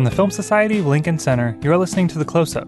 [0.00, 2.66] From the Film Society of Lincoln Center, you're listening to The Close Up.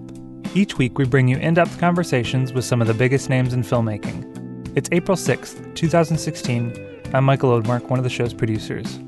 [0.55, 3.63] Each week, we bring you in depth conversations with some of the biggest names in
[3.63, 4.77] filmmaking.
[4.77, 7.01] It's April 6th, 2016.
[7.15, 9.01] I'm Michael Odemark, one of the show's producers.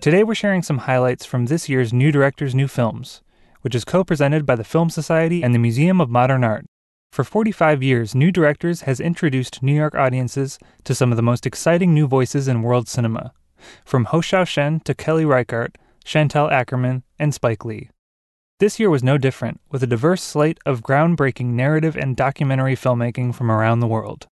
[0.00, 3.20] Today, we're sharing some highlights from this year's New Directors New Films,
[3.60, 6.64] which is co presented by the Film Society and the Museum of Modern Art.
[7.12, 11.44] For 45 years, New Directors has introduced New York audiences to some of the most
[11.44, 13.34] exciting new voices in world cinema,
[13.84, 17.90] from Hou Hsiao-hsien to Kelly Reichardt, Chantal Akerman, and Spike Lee.
[18.60, 23.34] This year was no different, with a diverse slate of groundbreaking narrative and documentary filmmaking
[23.34, 24.26] from around the world.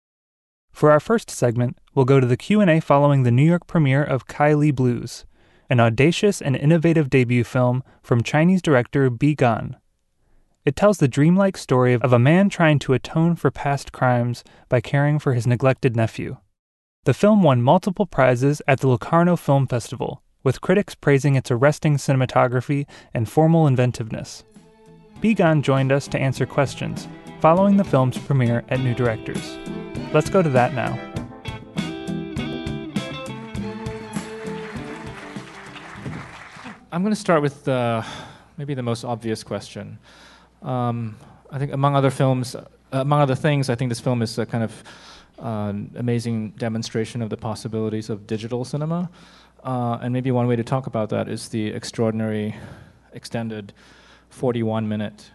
[0.72, 4.26] For our first segment, we'll go to the Q&A following the New York premiere of
[4.26, 5.24] Kaili Blues,
[5.70, 9.76] an audacious and innovative debut film from Chinese director Bi Gan.
[10.64, 14.80] It tells the dreamlike story of a man trying to atone for past crimes by
[14.80, 16.36] caring for his neglected nephew.
[17.04, 21.96] The film won multiple prizes at the Locarno Film Festival, with critics praising its arresting
[21.96, 24.44] cinematography and formal inventiveness.
[25.22, 27.08] Bi Gan joined us to answer questions
[27.40, 29.56] following the film's premiere at New Directors.
[30.12, 30.98] Let's go to that now.
[36.92, 38.02] I'm going to start with uh,
[38.56, 39.98] maybe the most obvious question.
[40.62, 41.16] Um,
[41.50, 44.44] I think, among other films, uh, among other things, I think this film is a
[44.44, 44.82] kind of
[45.39, 49.09] uh, amazing demonstration of the possibilities of digital cinema.
[49.63, 52.55] Uh, and maybe one way to talk about that is the extraordinary
[53.13, 53.73] extended
[54.29, 55.31] 41 minute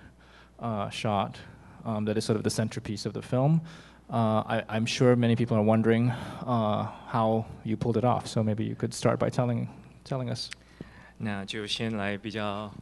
[0.59, 1.39] uh, shot
[1.85, 3.61] um, that is sort of the centerpiece of the film.
[4.11, 8.27] Uh, I, am sure many people are wondering how you pulled it off.
[8.27, 9.69] So maybe you could start by telling
[10.05, 10.51] telling us.
[11.21, 12.73] 那就先来比较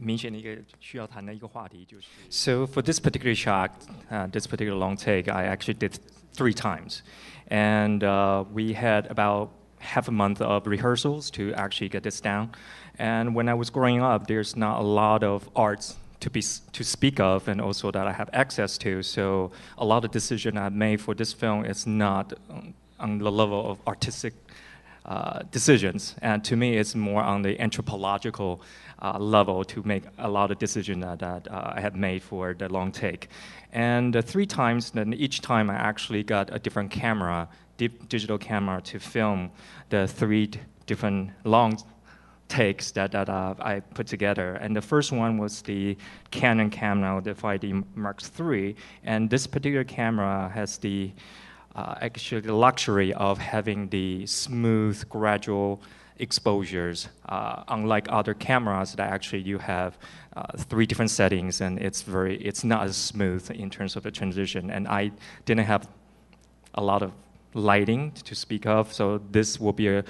[0.00, 2.06] 明显的一个需要谈的一个话题就是。
[2.30, 3.70] So for this particular shot,
[4.10, 5.98] uh, this particular long take, I actually did
[6.34, 7.02] three times,
[7.48, 12.50] and uh, we had about half a month of rehearsals to actually get this down.
[12.98, 16.42] And when I was growing up, there's not a lot of arts to be
[16.72, 19.02] to speak of, and also that I have access to.
[19.02, 22.32] So a lot of decision I made for this film is not
[22.98, 24.34] on the level of artistic
[25.04, 26.14] uh, decisions.
[26.22, 28.62] And to me, it's more on the anthropological
[29.01, 32.53] uh, level to make a lot of decisions that, that uh, I had made for
[32.53, 33.29] the long take.
[33.71, 37.47] And three times, then each time I actually got a different camera,
[37.77, 39.51] digital camera, to film
[39.89, 40.49] the three
[40.85, 41.77] different long
[42.47, 44.53] takes that, that uh, I put together.
[44.55, 45.97] And the first one was the
[46.31, 48.75] Canon camera, the 5D Mark III.
[49.03, 51.11] And this particular camera has the
[51.75, 55.79] uh, actually the luxury of having the smooth, gradual
[56.19, 59.97] exposures, uh, unlike other cameras that actually you have
[60.35, 64.11] uh, three different settings and it's very, it's not as smooth in terms of the
[64.11, 64.69] transition.
[64.69, 65.11] And I
[65.45, 65.87] didn't have
[66.75, 67.11] a lot of
[67.53, 70.03] lighting to speak of, so this will be a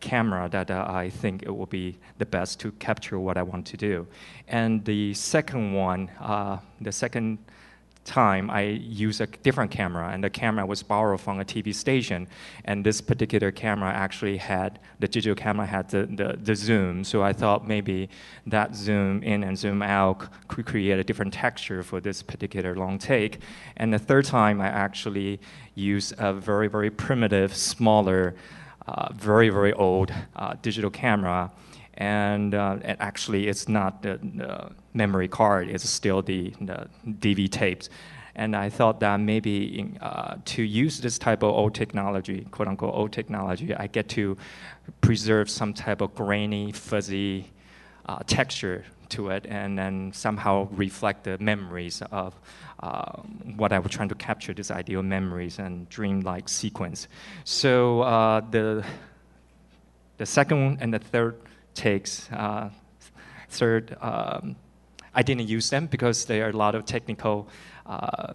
[0.00, 3.66] camera that uh, I think it will be the best to capture what I want
[3.66, 4.06] to do.
[4.48, 7.38] And the second one, uh, the second
[8.04, 12.26] time, I used a different camera, and the camera was borrowed from a TV station.
[12.64, 17.04] And this particular camera actually had the digital camera had the, the, the zoom.
[17.04, 18.08] So I thought maybe
[18.46, 22.98] that zoom in and zoom out could create a different texture for this particular long
[22.98, 23.40] take.
[23.76, 25.40] And the third time, I actually
[25.74, 28.34] used a very very primitive, smaller,
[28.86, 31.50] uh, very very old uh, digital camera
[32.00, 37.48] and, uh, and actually it's not the, the, memory card, it's still the, the DV
[37.48, 37.88] tapes.
[38.34, 42.66] And I thought that maybe in, uh, to use this type of old technology, quote
[42.66, 44.36] unquote old technology, I get to
[45.00, 47.50] preserve some type of grainy, fuzzy
[48.06, 52.34] uh, texture to it and then somehow reflect the memories of
[52.80, 53.12] uh,
[53.56, 57.06] what I was trying to capture, this ideal memories and dreamlike sequence.
[57.44, 58.84] So uh, the,
[60.16, 61.36] the second and the third
[61.74, 62.30] takes.
[62.32, 62.70] Uh,
[63.48, 64.56] third, um,
[65.14, 67.48] I didn't use them because there are a lot of technical
[67.86, 68.32] uh,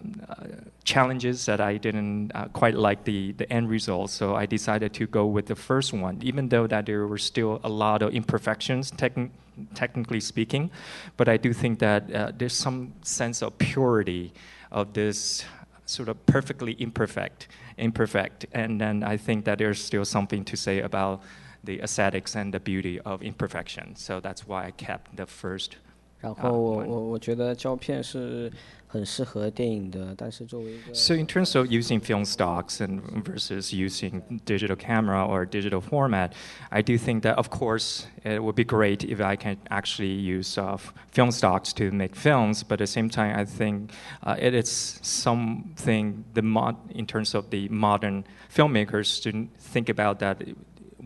[0.84, 4.10] challenges that I didn't uh, quite like the, the end result.
[4.10, 7.60] So I decided to go with the first one, even though that there were still
[7.64, 9.30] a lot of imperfections, techn-
[9.74, 10.70] technically speaking.
[11.16, 14.34] But I do think that uh, there's some sense of purity
[14.70, 15.44] of this
[15.86, 17.48] sort of perfectly imperfect,
[17.78, 18.44] imperfect.
[18.52, 21.22] And then I think that there's still something to say about
[21.65, 23.95] the aesthetics and the beauty of imperfection.
[23.95, 25.77] So that's why I kept the first.
[26.21, 28.51] 然后我我我觉得胶片是
[28.85, 36.33] 很适合电影的，但是作为一个 So in terms of using film stocks and versus using digital camera or digital format,
[36.69, 40.59] I do think that of course it would be great if I can actually use
[40.59, 40.77] uh,
[41.11, 43.89] film stocks to make films, but at the same time I think
[44.21, 50.19] uh, it is something the mod in terms of the modern filmmakers to think about
[50.19, 50.37] that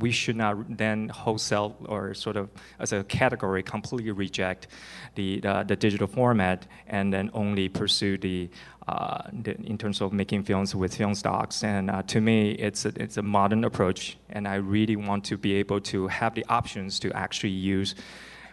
[0.01, 4.67] we should not then wholesale or sort of as a category completely reject
[5.15, 8.49] the, the, the digital format and then only pursue the,
[8.89, 11.63] uh, the, in terms of making films with film stocks.
[11.63, 15.37] And uh, to me, it's a, it's a modern approach, and I really want to
[15.37, 17.95] be able to have the options to actually use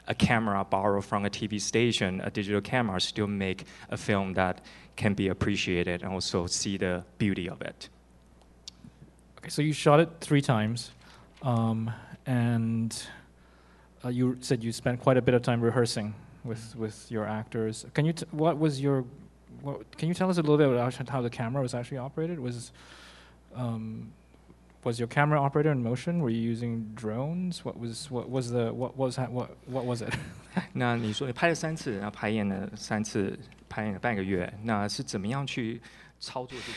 [0.08, 4.62] a camera borrowed from a TV station, a digital camera, still make a film that
[4.96, 7.90] can be appreciated and also see the beauty of it.
[9.40, 10.92] Okay, so you shot it three times,
[11.43, 11.91] um,
[12.27, 13.07] and
[14.05, 16.15] uh, you said you spent quite a bit of time rehearsing
[16.45, 17.87] with, with your actors.
[17.95, 19.05] Can you what was your
[19.63, 22.41] what, can you tell us a little bit about how the camera was actually operated?
[22.41, 22.73] Was
[23.55, 24.13] um,
[24.85, 26.21] was your camera operator in motion?
[26.21, 27.65] Were you using drones?
[27.65, 30.15] What was what was the what was what what was it?
[30.73, 33.39] 那你说你拍了三次，然后排演了三次，
[33.69, 35.81] 排演了半个月，那是怎么样去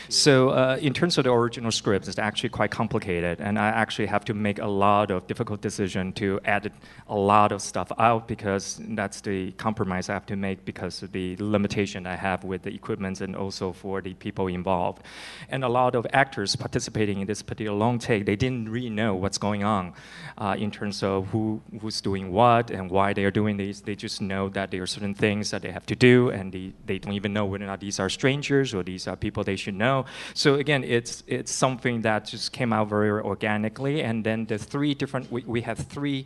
[0.09, 4.05] So uh, in terms of the original script, it's actually quite complicated, and I actually
[4.05, 6.73] have to make a lot of difficult decision to edit
[7.07, 11.11] a lot of stuff out because that's the compromise I have to make because of
[11.11, 15.01] the limitation I have with the equipment and also for the people involved.
[15.49, 19.15] And a lot of actors participating in this particular long take, they didn't really know
[19.15, 19.93] what's going on
[20.37, 23.81] uh, in terms of who who's doing what and why they are doing this.
[23.81, 26.73] They just know that there are certain things that they have to do, and they,
[26.85, 29.43] they don't even know whether or not these are strangers or these are people people
[29.43, 30.05] they should know.
[30.33, 34.03] So again, it's it's something that just came out very organically.
[34.03, 36.25] And then the three different we, we have three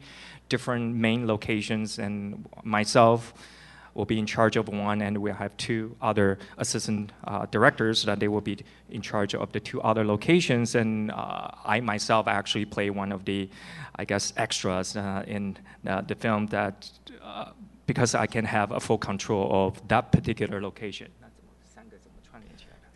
[0.50, 3.34] different main locations, and myself
[3.94, 8.20] will be in charge of one, and we have two other assistant uh, directors that
[8.20, 8.58] they will be
[8.90, 10.76] in charge of the two other locations.
[10.76, 13.50] And uh, I myself actually play one of the,
[13.96, 16.92] I guess, extras uh, in uh, the film that
[17.24, 17.52] uh,
[17.88, 21.12] because I can have a full control of that particular location.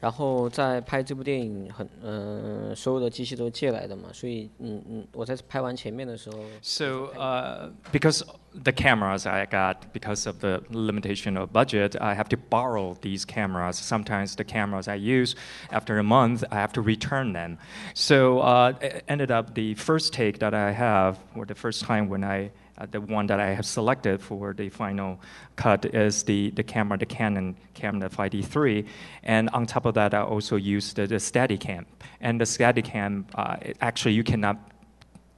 [0.01, 6.37] 然后在拍这部电影，很呃，所有的机器都借来的嘛，所以嗯嗯，我在拍完前面的时候。
[6.61, 8.23] So uh, because
[8.53, 13.25] the cameras I got because of the limitation of budget, I have to borrow these
[13.25, 13.77] cameras.
[13.77, 15.35] Sometimes the cameras I use,
[15.71, 17.57] after a month, I have to return them.
[17.95, 22.11] So uh, it ended up the first take that I have, or the first time
[22.11, 25.20] when I uh, the one that I have selected for the final
[25.56, 28.88] cut is the, the camera, the Canon camera 5D3.
[29.24, 31.86] And on top of that, I also used the, the Steadicam.
[32.22, 34.58] And the Steadicam, uh, actually, you cannot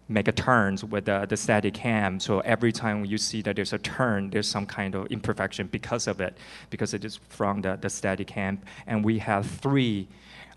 [0.07, 2.21] make a turns with the, the Steadicam.
[2.21, 6.07] So every time you see that there's a turn, there's some kind of imperfection because
[6.07, 6.37] of it,
[6.69, 8.59] because it is from the, the Steadicam.
[8.87, 10.07] And we have three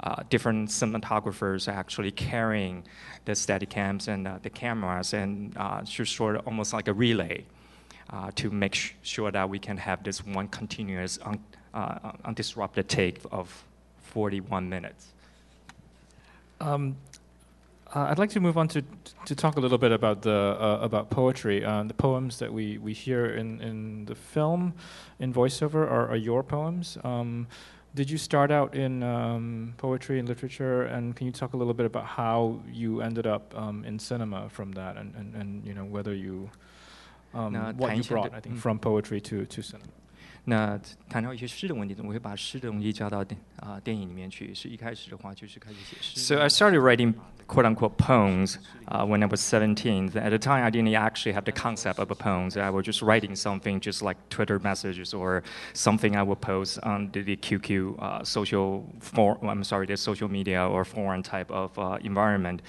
[0.00, 2.85] uh, different cinematographers actually carrying
[3.25, 7.44] the Steadicams and uh, the cameras, and uh, just sort of almost like a relay
[8.11, 11.43] uh, to make sh- sure that we can have this one continuous, un-
[11.73, 13.64] uh, undisrupted take of
[14.02, 15.12] 41 minutes.
[16.61, 16.96] Um,
[17.94, 18.82] uh, I'd like to move on to
[19.26, 21.61] to talk a little bit about the about poetry.
[21.61, 24.75] The poems that we, we hear in, in the film,
[25.20, 26.99] in voiceover, are, are your poems.
[27.05, 27.46] Um,
[27.94, 31.75] did you start out in um, poetry and literature, and can you talk a little
[31.75, 35.75] bit about how you ended up um, in cinema from that, and, and, and you
[35.75, 36.50] know whether you
[37.35, 39.91] um, what you brought, I think, from poetry to to cinema.
[40.45, 44.54] 那谈到一些诗的问题，我会把诗的东西加到电啊、呃、电影里面去。
[44.54, 46.19] 是一开始的话就是开始写诗。
[46.19, 47.13] So I started writing
[47.47, 50.11] quote unquote poems uh, when I was 17.
[50.16, 52.49] At the time, I didn't actually have the concept of a poem.
[52.56, 57.09] I was just writing something, just like Twitter messages or something I would post on
[57.11, 61.78] the, the QQ uh, social for I'm sorry, the social media or forum type of
[61.78, 62.61] uh, environment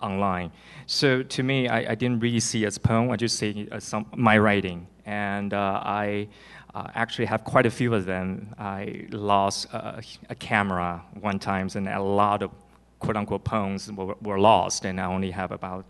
[0.00, 0.50] online.
[0.86, 3.10] So to me, I, I, didn't really see it as a poem.
[3.10, 6.28] I just see it as some, my writing, and uh, I
[6.77, 8.53] uh, actually have quite a few of them.
[8.59, 12.51] I lost a, a camera one time, and a lot of
[12.99, 15.85] quote unquote poems were, were lost, and I only have about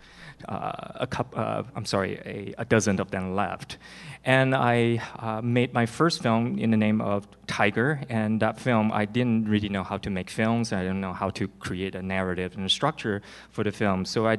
[0.48, 3.77] uh, a cup, uh, I'm sorry, a, a, dozen of them left.
[4.24, 8.91] And I uh, made my first film in the name of Tiger, and that film,
[8.91, 10.72] I didn't really know how to make films.
[10.72, 14.06] I didn't know how to create a narrative and a structure for the film.
[14.06, 14.38] So I,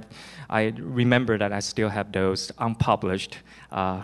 [0.48, 3.38] I remember that I still have those unpublished
[3.72, 4.02] uh,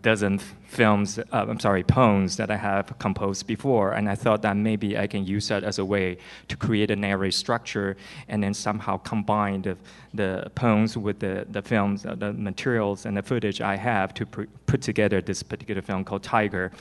[0.00, 4.56] dozen films, uh, I'm sorry, poems that I have composed before, and I thought that
[4.56, 6.18] maybe I can use that as a way
[6.48, 7.96] to create a narrative structure
[8.28, 9.76] and then somehow combine the,
[10.14, 14.26] the poems with the, the films, uh, the materials and the footage I have to
[14.26, 16.72] pr- put together this particular film called Tiger.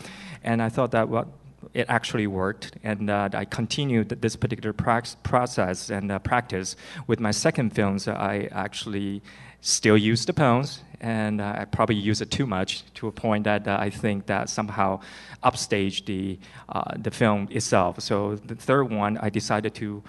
[0.44, 1.28] And I thought that well,
[1.74, 6.76] it actually worked, and uh, I continued this particular process and uh, practice
[7.08, 8.08] with my second films.
[8.08, 9.22] I actually
[9.62, 13.44] still use the poems and uh, I probably use it too much to a point
[13.44, 15.02] that uh, I think that somehow
[15.44, 16.38] upstage the
[16.70, 18.00] uh, the film itself.
[18.00, 20.04] So the third one, I decided to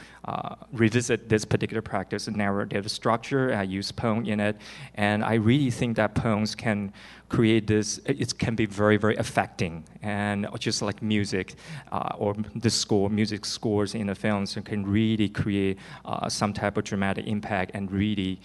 [0.73, 3.55] revisit this particular practice, narrative structure.
[3.55, 4.57] I use poem in it,
[4.95, 6.93] and I really think that poems can
[7.29, 9.85] create this, it can be very, very affecting.
[10.03, 11.55] And just like music
[11.91, 15.79] or the score, music scores in the films can really create
[16.29, 18.39] some type of dramatic impact and really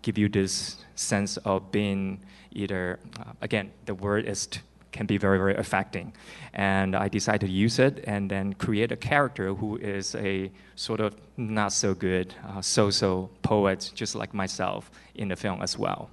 [0.00, 4.47] give you this sense of being either, uh, again, the word is
[4.91, 6.13] can be very, very affecting.
[6.53, 10.99] And I decided to use it and then create a character who is a sort
[10.99, 15.77] of not so good, uh, so so poet, just like myself in the film as
[15.77, 16.09] well.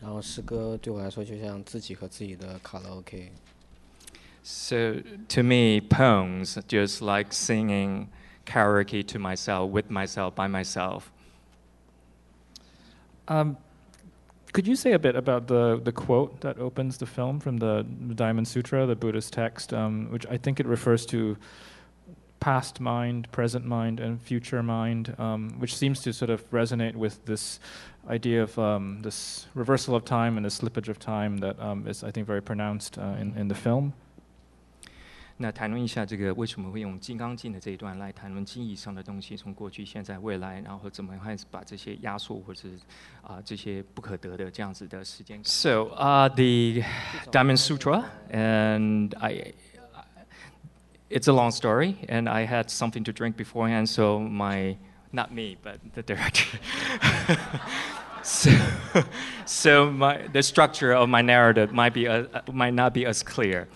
[0.00, 4.96] 然后诗歌对我来说就像自己和自己的卡拉 OK。So
[5.28, 8.08] to me, poems just like singing
[8.44, 11.12] karaoke to myself, with myself, by myself.
[13.28, 13.56] Um,
[14.53, 17.85] could you say a bit about the, the quote that opens the film from the
[18.15, 21.37] Diamond Sutra, the Buddhist text, um, which I think it refers to
[22.39, 27.25] past mind, present mind, and future mind, um, which seems to sort of resonate with
[27.25, 27.59] this
[28.09, 32.03] idea of um, this reversal of time and the slippage of time that um, is,
[32.03, 33.93] I think, very pronounced uh, in, in the film.
[35.38, 42.68] 那谈论一下这个为什么会用《金刚经》的这一段来谈论记忆上的东西，从过去、现在、未来，然后怎么样把这些压缩或者
[43.22, 45.42] 啊、呃、这些不可得的这样子的时间。
[45.42, 46.84] So, uh, the
[47.32, 49.54] Diamond Sutra, and I
[51.10, 54.76] it's a long story, and I had something to drink beforehand, so my
[55.10, 56.58] not me, but the director.
[58.22, 58.50] so,
[59.44, 63.66] so my, the structure of my narrative might be uh, might not be as clear.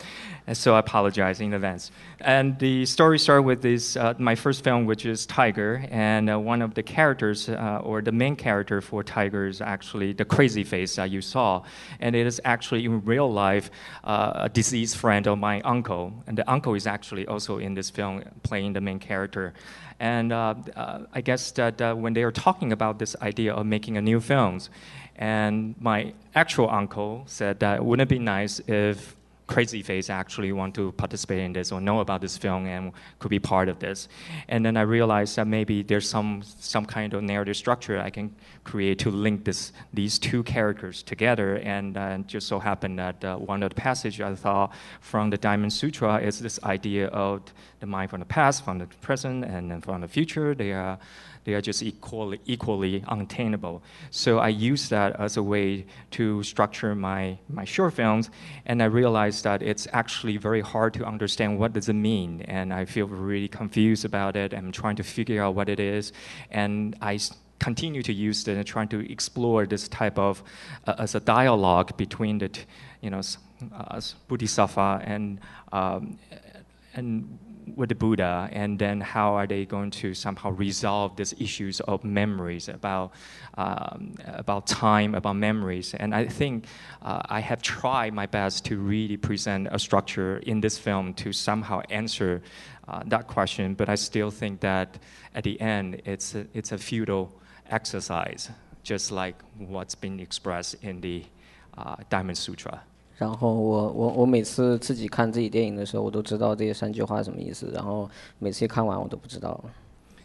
[0.48, 1.92] And so I apologize in advance.
[2.20, 6.40] And the story starts with this, uh, my first film, which is Tiger, and uh,
[6.40, 10.64] one of the characters, uh, or the main character for Tiger, is actually the crazy
[10.64, 11.64] face that you saw,
[12.00, 13.70] and it is actually in real life
[14.04, 17.90] uh, a deceased friend of my uncle, and the uncle is actually also in this
[17.90, 19.54] film playing the main character.
[20.00, 23.98] And uh, uh, I guess that when they are talking about this idea of making
[23.98, 24.60] a new film,
[25.16, 29.16] and my actual uncle said that wouldn't it be nice if
[29.52, 33.30] crazy face actually want to participate in this or know about this film and could
[33.30, 34.08] be part of this.
[34.48, 38.34] And then I realized that maybe there's some some kind of narrative structure I can
[38.64, 41.58] create to link this these two characters together.
[41.58, 45.38] And uh, just so happened that uh, one of the passages I thought from the
[45.38, 47.42] Diamond Sutra is this idea of
[47.82, 50.56] the mind from the past, from the present, and then from the future.
[50.56, 50.98] They are
[51.44, 53.82] they are just equally, equally unattainable.
[54.10, 58.30] So I use that as a way to structure my, my short films,
[58.66, 62.74] and I realized that it's actually very hard to understand what does it mean, and
[62.74, 64.54] I feel really confused about it.
[64.54, 66.14] I'm trying to figure out what it is,
[66.52, 67.20] and I
[67.60, 70.44] continue to use it and trying to explore this type of
[70.88, 72.50] uh, as a dialogue between the,
[73.02, 73.22] you know,
[73.76, 75.40] uh, Bodhisattva and
[75.72, 76.18] um,
[76.96, 77.38] and
[77.76, 82.04] with the Buddha, and then how are they going to somehow resolve these issues of
[82.04, 83.12] memories about
[83.58, 85.94] um, about time, about memories?
[85.94, 86.66] And I think
[87.02, 91.32] uh, I have tried my best to really present a structure in this film to
[91.34, 92.42] somehow answer
[92.88, 93.74] uh, that question.
[93.74, 95.00] But I still think that
[95.36, 97.32] at the end, it's a, it's a futile
[97.70, 98.50] exercise,
[98.84, 101.24] just like what's been expressed in the
[101.78, 102.82] uh, Diamond Sutra.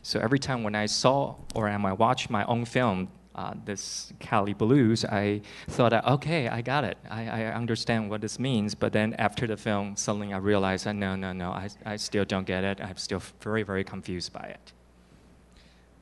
[0.02, 4.12] So every time when I saw or am I watched my own film, uh, this
[4.18, 6.96] Kaili Blues, I thought, okay, I got it.
[7.10, 8.74] I, I understand what this means.
[8.74, 12.46] But then after the film, suddenly I realized, no, no, no, I, I still don't
[12.46, 12.80] get it.
[12.80, 14.72] I'm still very, very confused by it.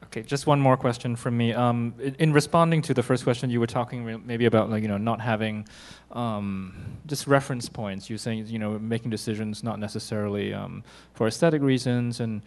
[0.07, 1.53] Okay, just one more question from me.
[1.53, 4.99] Um, in, responding to the first question, you were talking maybe about like you know
[4.99, 5.67] not having
[6.13, 6.75] um,
[7.07, 8.09] just reference points.
[8.09, 10.85] You're saying you know making decisions not necessarily um,
[11.15, 12.43] for aesthetic reasons, and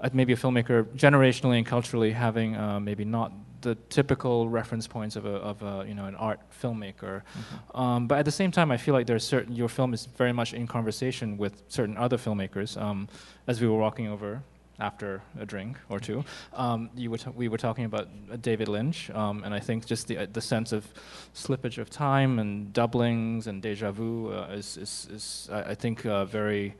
[0.00, 5.16] uh, maybe a filmmaker generationally and culturally having uh, maybe not the typical reference points
[5.16, 7.22] of a, of a you know an art filmmaker.
[7.22, 7.80] Mm-hmm.
[7.80, 10.32] Um, but at the same time, I feel like there's certain your film is very
[10.32, 12.80] much in conversation with certain other filmmakers.
[12.80, 13.08] Um,
[13.46, 14.42] as we were walking over
[14.80, 18.08] after a drink or two, um, you were t- we were talking about
[18.42, 20.86] David Lynch, um, and I think just the, uh, the sense of
[21.34, 26.06] slippage of time and doublings and deja vu uh, is, is, is, I, I think,
[26.06, 26.74] uh, very.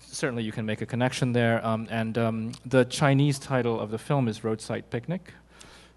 [0.00, 1.64] Certainly, you can make a connection there.
[1.64, 5.32] Um, and um, the Chinese title of the film is Roadside Picnic,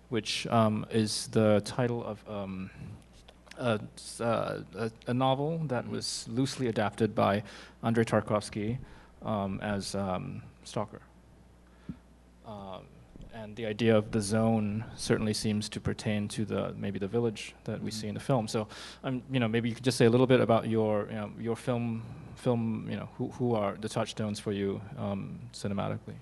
[0.10, 2.70] which um, is the title of um,
[3.58, 3.80] a,
[4.20, 5.94] a, a, novel that mm-hmm.
[5.94, 7.44] was loosely adapted by
[7.84, 8.78] Andrei Tarkovsky
[9.24, 11.02] um, as um, Stalker.
[12.46, 12.84] Um,
[13.34, 17.56] and the idea of the zone certainly seems to pertain to the maybe the village
[17.64, 18.48] that we see in the film.
[18.48, 18.68] So,
[19.04, 21.32] um, you know, maybe you could just say a little bit about your you know,
[21.40, 22.04] your film
[22.36, 22.88] film.
[22.90, 26.16] You know, who who are the touchstones for you um, cinematically?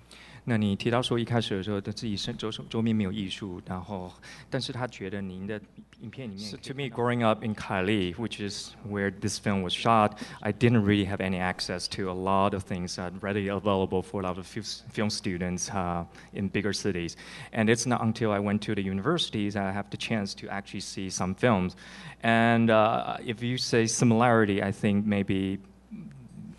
[6.56, 10.84] to me, growing up in Kaili, which is where this film was shot, I didn't
[10.84, 14.36] really have any access to a lot of things that readily available for a lot
[14.36, 17.16] of film students uh, in bigger cities.
[17.52, 20.48] And it's not until I went to the universities that I have the chance to
[20.48, 21.76] actually see some films.
[22.24, 25.60] And uh, if you say similarity, I think maybe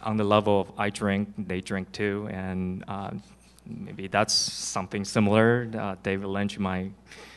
[0.03, 3.11] on the level of I drink, they drink too, and uh,
[3.65, 5.69] maybe that's something similar.
[5.77, 6.91] Uh, David Lynch might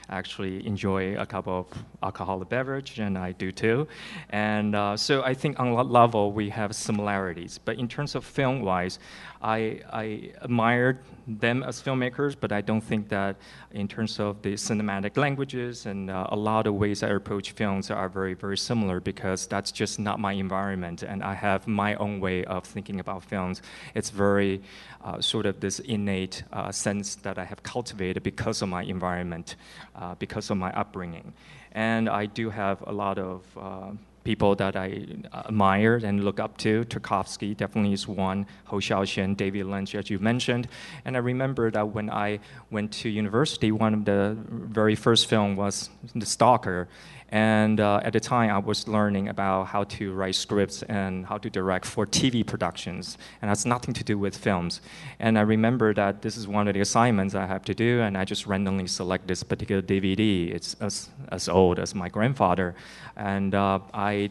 [0.09, 1.66] actually enjoy a cup of
[2.02, 3.88] alcoholic beverage, and I do too.
[4.30, 7.59] And uh, so I think on that level we have similarities.
[7.59, 8.99] But in terms of film-wise,
[9.42, 13.37] I, I admired them as filmmakers, but I don't think that
[13.73, 17.90] in terms of the cinematic languages and uh, a lot of ways I approach films
[17.90, 21.02] are very, very similar because that's just not my environment.
[21.02, 23.61] And I have my own way of thinking about films.
[23.95, 24.62] It's very
[25.04, 29.56] uh, sort of this innate uh, sense that I have cultivated because of my environment,
[29.97, 31.33] uh, because of my upbringing.
[31.73, 33.90] And I do have a lot of uh,
[34.26, 36.85] people that I uh, admire and look up to.
[36.87, 38.45] Tarkovsky definitely is one.
[38.64, 40.66] Hou Hsiao-hsien, David Lynch, as you mentioned.
[41.04, 42.40] And I remember that when I
[42.73, 46.88] went to university, one of the very first film was The Stalker.
[47.30, 51.38] And uh, at the time, I was learning about how to write scripts and how
[51.38, 53.18] to direct for TV productions.
[53.42, 54.80] And that's nothing to do with films.
[55.18, 58.16] And I remember that this is one of the assignments I have to do, and
[58.16, 60.54] I just randomly select this particular DVD.
[60.54, 62.76] It's as, as old as my grandfather.
[63.16, 64.30] And, uh, I,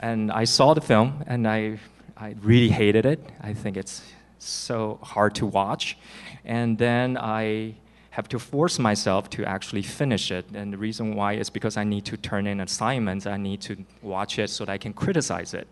[0.00, 1.78] and I saw the film, and I,
[2.16, 3.20] I really hated it.
[3.40, 4.02] I think it's
[4.38, 5.96] so hard to watch.
[6.44, 7.74] And then I
[8.18, 10.44] have to force myself to actually finish it.
[10.52, 13.26] And the reason why is because I need to turn in assignments.
[13.26, 15.68] I need to watch it so that I can criticize it.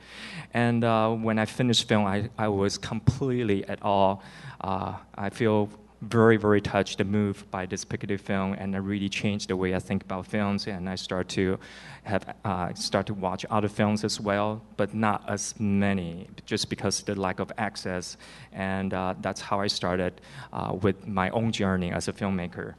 [0.54, 4.22] And uh, when I finished film, I, I was completely at all.
[4.61, 4.94] Uh,
[5.26, 5.68] I feel
[6.02, 9.74] very, very touched and moved by this particular film, and it really changed the way
[9.74, 10.66] I think about films.
[10.66, 11.59] And I start to
[12.04, 17.02] have uh, start to watch other films as well, but not as many, just because
[17.02, 18.16] the lack of access.
[18.52, 20.20] And uh, that's how I started
[20.52, 22.74] uh, with my own journey as a filmmaker.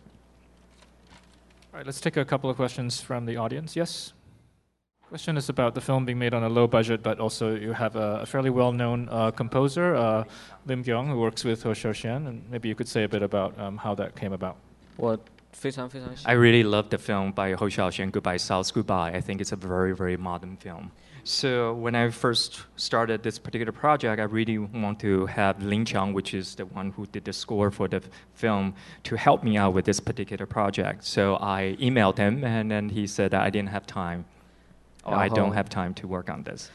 [1.73, 3.75] All right, let's take a couple of questions from the audience.
[3.75, 4.13] Yes.
[5.09, 7.95] Question is about the film being made on a low budget, but also you have
[7.95, 10.25] a, a fairly well-known uh, composer, uh,
[10.65, 13.57] Lim Giong, who works with Hou Hsiao-hsien, and maybe you could say a bit about
[13.57, 14.57] um, how that came about.
[16.25, 19.13] I really love the film by Hou Hsiao-hsien, Goodbye South Goodbye.
[19.13, 20.91] I think it's a very, very modern film.
[21.23, 26.11] So when I first started this particular project, I really want to have Lin Chang,
[26.11, 28.01] which is the one who did the score for the
[28.33, 31.05] film, to help me out with this particular project.
[31.05, 34.25] So I emailed him, and then he said that I didn't have time
[35.15, 36.69] I don't have time to work on this.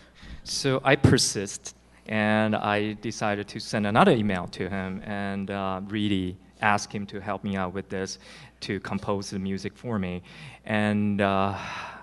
[0.44, 6.36] So I persist, and I decided to send another email to him and uh, really
[6.60, 8.18] ask him to help me out with this,
[8.60, 10.22] to compose the music for me.
[10.64, 11.56] And uh,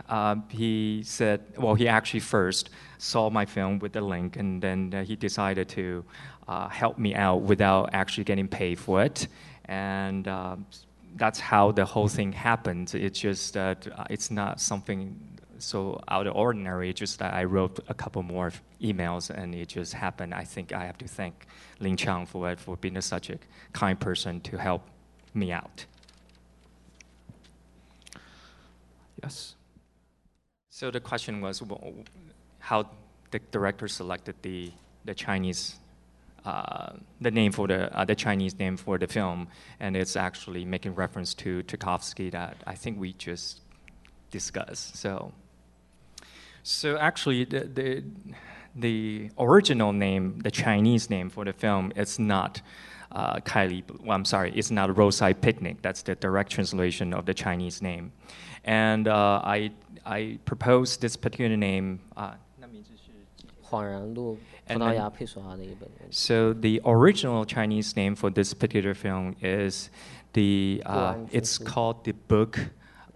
[0.08, 4.94] uh, he said, well, he actually first saw my film with the link, and then
[4.94, 6.04] uh, he decided to
[6.48, 9.28] uh, help me out without actually getting paid for it.
[9.66, 10.56] And uh,
[11.16, 12.94] that's how the whole thing happened.
[12.94, 15.16] It's just that it's not something
[15.60, 16.94] so out of ordinary.
[16.94, 20.34] Just that I wrote a couple more emails, and it just happened.
[20.34, 21.46] I think I have to thank
[21.80, 23.40] Lin Chang for it, for being such a
[23.74, 24.84] kind person to help
[25.34, 25.86] me out.
[29.22, 29.56] Yes.
[30.70, 31.62] So the question was
[32.60, 32.90] how
[33.32, 34.72] the director selected the
[35.06, 35.76] the Chinese.
[36.46, 40.64] Uh, the name for the uh, the Chinese name for the film, and it's actually
[40.64, 43.60] making reference to Tarkovsky that I think we just
[44.32, 44.96] discussed.
[44.96, 45.34] So
[46.70, 48.04] so actually, the, the,
[48.76, 52.62] the original name, the Chinese name for the film, is not
[53.12, 53.84] uh, Kaili.
[54.04, 55.82] Well, I'm sorry, it's not Roadside Picnic.
[55.82, 58.12] That's the direct translation of the Chinese name.
[58.66, 59.72] And uh, I,
[60.06, 62.02] I proposed this particular name.
[62.16, 62.34] Uh,
[66.12, 69.90] so the original Chinese name for this particular film is
[70.34, 70.84] the.
[70.86, 72.60] Uh, it's called the Book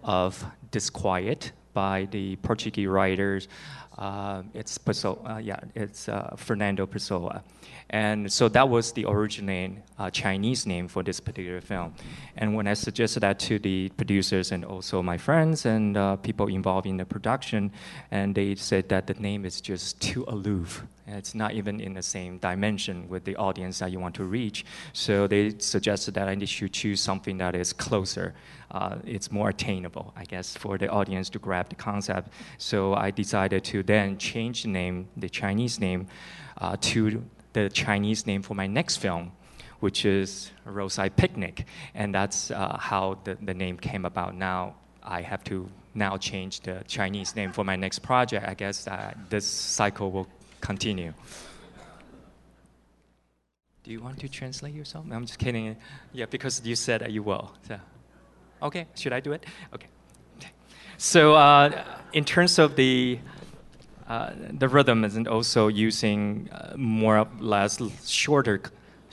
[0.02, 3.48] of Disquiet by the Portuguese writers.
[3.98, 7.42] Uh, it's Pessoa, uh, yeah, it's uh, Fernando Pessoa.
[7.94, 11.94] And so that was the original uh, Chinese name for this particular film.
[12.36, 16.48] And when I suggested that to the producers and also my friends and uh, people
[16.48, 17.70] involved in the production,
[18.10, 20.82] and they said that the name is just too aloof.
[21.06, 24.64] It's not even in the same dimension with the audience that you want to reach.
[24.92, 28.34] So they suggested that I to choose something that is closer.
[28.72, 32.32] Uh, it's more attainable, I guess, for the audience to grab the concept.
[32.58, 36.08] So I decided to then change the name, the Chinese name,
[36.58, 37.22] uh, to
[37.54, 39.32] the Chinese name for my next film,
[39.80, 41.64] which is Roadside Picnic.
[41.94, 44.34] And that's uh, how the, the name came about.
[44.34, 48.46] Now I have to now change the Chinese name for my next project.
[48.46, 48.86] I guess
[49.30, 50.28] this cycle will
[50.60, 51.14] continue.
[53.84, 55.04] Do you want to translate yourself?
[55.10, 55.76] I'm just kidding.
[56.12, 57.52] Yeah, because you said that you will.
[57.68, 57.78] So.
[58.62, 59.44] Okay, should I do it?
[59.74, 59.88] Okay.
[60.96, 63.18] So, uh, in terms of the
[64.08, 68.60] uh, the rhythm, isn't also using uh, more or less shorter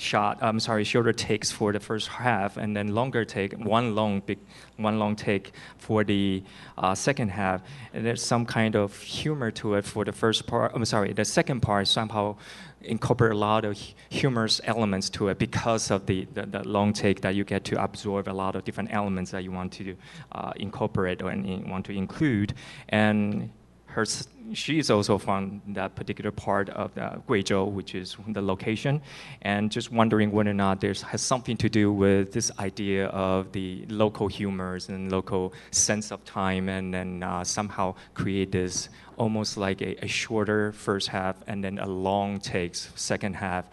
[0.02, 0.40] shot.
[0.42, 4.40] I'm sorry, shorter takes for the first half, and then longer take, one long big,
[4.78, 6.44] one long take for the
[6.78, 7.62] uh, second half.
[7.94, 10.72] And there's some kind of humor to it for the first part.
[10.74, 12.36] I'm sorry, the second part somehow
[12.82, 13.78] incorporate a lot of
[14.10, 17.82] humorous elements to it because of the, the, the, long take that you get to
[17.82, 19.96] absorb a lot of different elements that you want to
[20.32, 21.28] uh, incorporate or
[21.68, 22.56] want to include.
[22.90, 23.52] And
[23.86, 24.06] her
[24.53, 29.01] she is also from that particular part of the Guizhou, which is the location,
[29.43, 33.53] and just wondering whether or not this has something to do with this idea of
[33.53, 39.57] the local humors and local sense of time, and then uh, somehow create this almost
[39.57, 43.65] like a, a, shorter first half and then a long takes second half,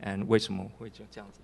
[0.00, 1.40] and 为什么会这样子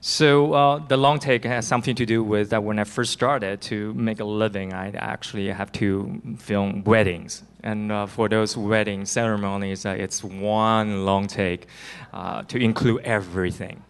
[0.00, 3.60] ？so uh, the long take has something to do with that when I first started
[3.62, 7.42] to make a living, I actually have to film weddings.
[7.62, 11.66] And uh, for those wedding ceremonies, uh, it's one long take
[12.12, 13.84] uh, to include everything.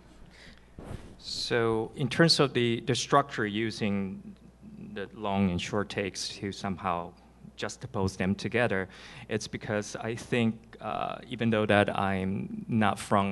[1.18, 4.34] So in terms of the, the structure using
[4.94, 7.12] the long and short takes to somehow
[7.60, 8.88] juxtapose them together,
[9.28, 13.26] it's because I think uh, even though that I'm not from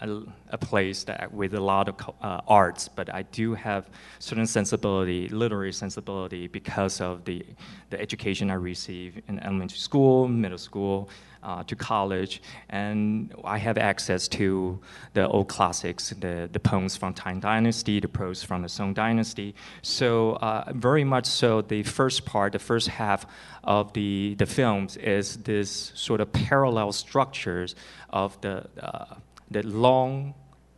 [0.00, 0.08] a,
[0.50, 3.88] a place that with a lot of uh, arts, but I do have
[4.18, 7.44] certain sensibility, literary sensibility, because of the
[7.90, 11.08] the education I received in elementary school, middle school,
[11.42, 14.78] uh, to college, and I have access to
[15.14, 19.54] the old classics, the, the poems from Tang Dynasty, the prose from the Song Dynasty.
[19.82, 23.26] So uh, very much so, the first part, the first half
[23.64, 27.74] of the, the films is this sort of parallel structures
[28.10, 29.14] of the, uh,
[29.50, 30.34] the long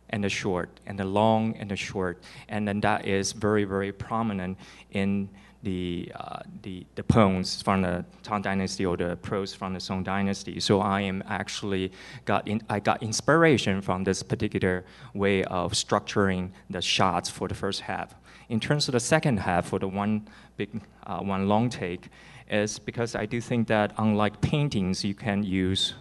[0.09, 3.91] and the short, and the long and the short, and then that is very, very
[3.91, 4.57] prominent
[4.91, 5.27] in
[5.63, 10.03] the, uh, the, the poems from the Tang Dynasty or the prose from the Song
[10.03, 10.59] Dynasty.
[10.59, 11.91] So I am actually
[12.25, 17.55] got in, I got inspiration from this particular way of structuring the shots for the
[17.55, 18.13] first half.
[18.49, 20.69] In terms of the second half, for the one big,
[21.07, 22.09] uh, one long take,
[22.49, 25.93] is because I do think that unlike paintings, you can use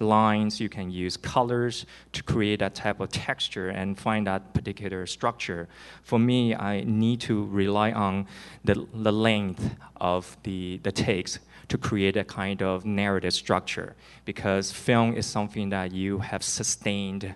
[0.00, 5.06] lines, you can use colors to create that type of texture and find that particular
[5.06, 5.68] structure.
[6.02, 8.26] For me, I need to rely on
[8.64, 14.72] the, the length of the, the takes to create a kind of narrative structure because
[14.72, 17.34] film is something that you have sustained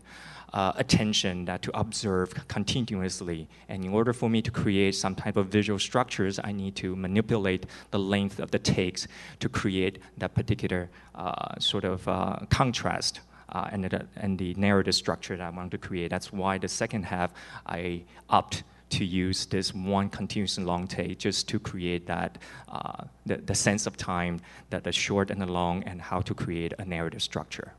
[0.54, 3.48] uh, attention that to observe continuously.
[3.68, 6.94] And in order for me to create some type of visual structures, I need to
[6.94, 9.08] manipulate the length of the takes
[9.40, 13.20] to create that particular uh, sort of uh, contrast.
[13.50, 16.10] Uh, and, the, and the narrative structure that I want to create.
[16.10, 17.32] That's why the second half
[17.66, 22.38] I opt to use this one continuous long take just to create that
[22.68, 24.40] uh, the, the sense of time,
[24.70, 27.74] that the short and the long, and how to create a narrative structure.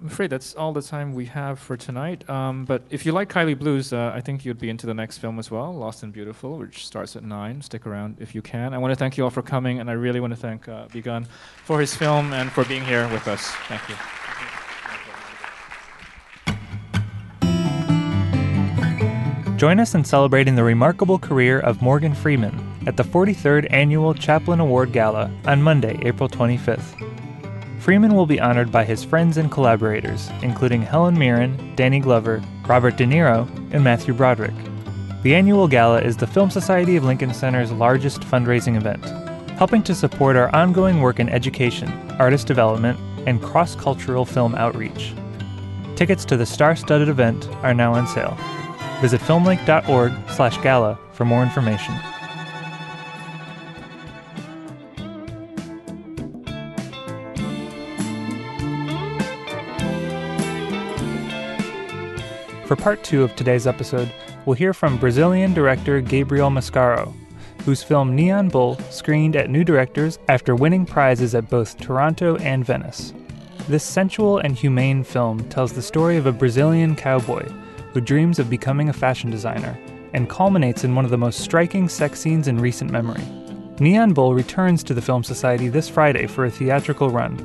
[0.00, 2.28] I'm afraid that's all the time we have for tonight.
[2.30, 5.18] Um, but if you like Kaili Blues, uh, I think you'd be into the next
[5.18, 7.60] film as well, Lost and Beautiful, which starts at 9.
[7.60, 8.72] Stick around if you can.
[8.72, 10.86] I want to thank you all for coming, and I really want to thank uh,
[10.92, 11.26] Bi Gan
[11.64, 13.50] for his film and for being here with us.
[13.68, 13.94] Thank you.
[19.58, 24.60] Join us in celebrating the remarkable career of Morgan Freeman at the 43rd Annual Chaplin
[24.60, 27.29] Award Gala on Monday, April 25th.
[27.80, 32.98] Freeman will be honored by his friends and collaborators, including Helen Mirren, Danny Glover, Robert
[32.98, 34.54] De Niro, and Matthew Broderick.
[35.22, 39.02] The annual gala is the Film Society of Lincoln Center's largest fundraising event,
[39.56, 41.88] helping to support our ongoing work in education,
[42.18, 45.14] artist development, and cross cultural film outreach.
[45.96, 48.36] Tickets to the star studded event are now on sale.
[49.00, 51.94] Visit filmlinc.org/gala for more information.
[62.70, 64.12] For part two of today's episode,
[64.46, 67.12] we'll hear from Brazilian director Gabriel Mascaro,
[67.64, 72.64] whose film Neon Bull screened at New Directors after winning prizes at both Toronto and
[72.64, 73.12] Venice.
[73.66, 77.42] This sensual and humane film tells the story of a Brazilian cowboy
[77.92, 79.76] who dreams of becoming a fashion designer
[80.12, 83.24] and culminates in one of the most striking sex scenes in recent memory.
[83.80, 87.36] Neon Bull returns to the Film Society this Friday for a theatrical run,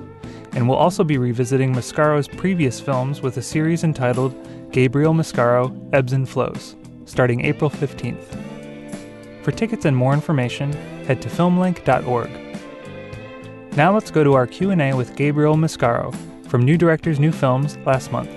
[0.51, 4.35] and we'll also be revisiting Mascaro's previous films with a series entitled
[4.71, 6.75] Gabriel Mascaro Ebbs and Flows,
[7.05, 8.23] starting April 15th.
[9.43, 10.73] For tickets and more information,
[11.05, 12.29] head to filmlinc.org.
[13.77, 16.15] Now let's go to our Q&A with Gabriel Mascaro
[16.47, 18.29] from New Directors New Films last month.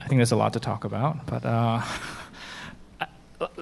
[0.00, 1.82] I think there's a lot to talk about, but uh,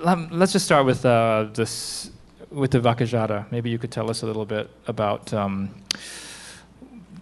[0.04, 2.10] let's just start with uh, this
[2.50, 3.50] with the Vaquejada.
[3.50, 5.70] Maybe you could tell us a little bit about um,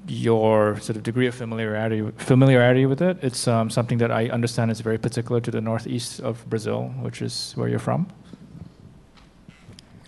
[0.08, 3.18] your sort of degree of familiarity familiarity with it.
[3.22, 7.22] It's um, something that I understand is very particular to the northeast of Brazil, which
[7.22, 8.08] is where you're from.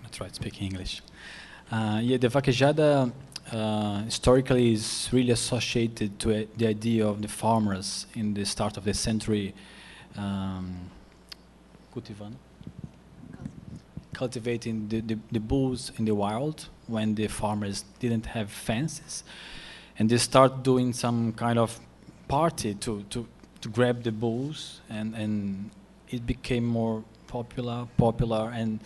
[0.03, 1.01] That's right, speaking English.
[1.71, 3.11] Uh, yeah, the Vaquejada
[3.51, 8.77] uh, historically is really associated to a, the idea of the farmers in the start
[8.77, 9.53] of the century
[10.17, 10.89] um,
[11.93, 12.35] cultivando,
[14.15, 19.23] cultivating the, the, the, bulls in the wild when the farmers didn't have fences.
[19.99, 21.79] And they start doing some kind of
[22.27, 23.27] party to, to,
[23.61, 25.69] to grab the bulls, and, and
[26.09, 28.79] it became more popular, popular, and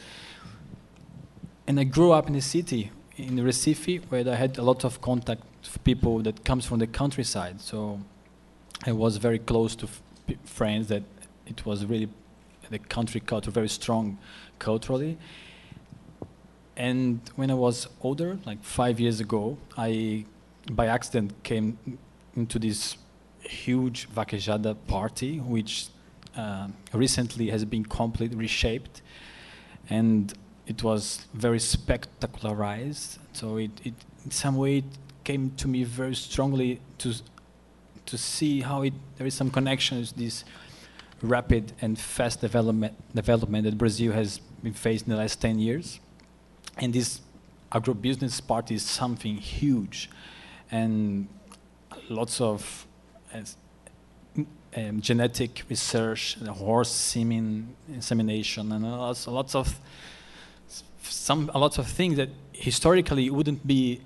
[1.67, 5.01] and I grew up in the city in Recife, where I had a lot of
[5.01, 7.61] contact with people that comes from the countryside.
[7.61, 7.99] So
[8.87, 9.87] I was very close to
[10.45, 11.03] friends that
[11.45, 12.09] it was really
[12.71, 14.17] the country culture very strong
[14.59, 15.17] culturally.
[16.77, 20.25] And when I was older, like five years ago, I
[20.71, 21.77] by accident came
[22.35, 22.97] into this
[23.41, 25.87] huge vaquejada party, which
[26.37, 29.01] uh, recently has been completely reshaped.
[29.89, 30.33] And
[30.67, 33.17] it was very spectacularized.
[33.33, 34.83] So it, it, in some way, it
[35.23, 37.13] came to me very strongly to
[38.05, 40.43] to see how it there is some connections this
[41.21, 45.99] rapid and fast development development that Brazil has been faced in the last 10 years,
[46.77, 47.21] and this
[47.71, 50.09] agribusiness part is something huge,
[50.71, 51.27] and
[52.09, 52.85] lots of
[54.75, 59.79] um, genetic research, horse semen insemination, and lots, lots of
[61.01, 64.01] some a lot of things that historically wouldn't be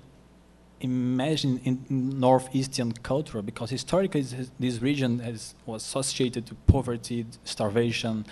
[0.80, 4.22] imagined in northeastern culture because historically
[4.58, 8.24] this region has, was associated to poverty, starvation,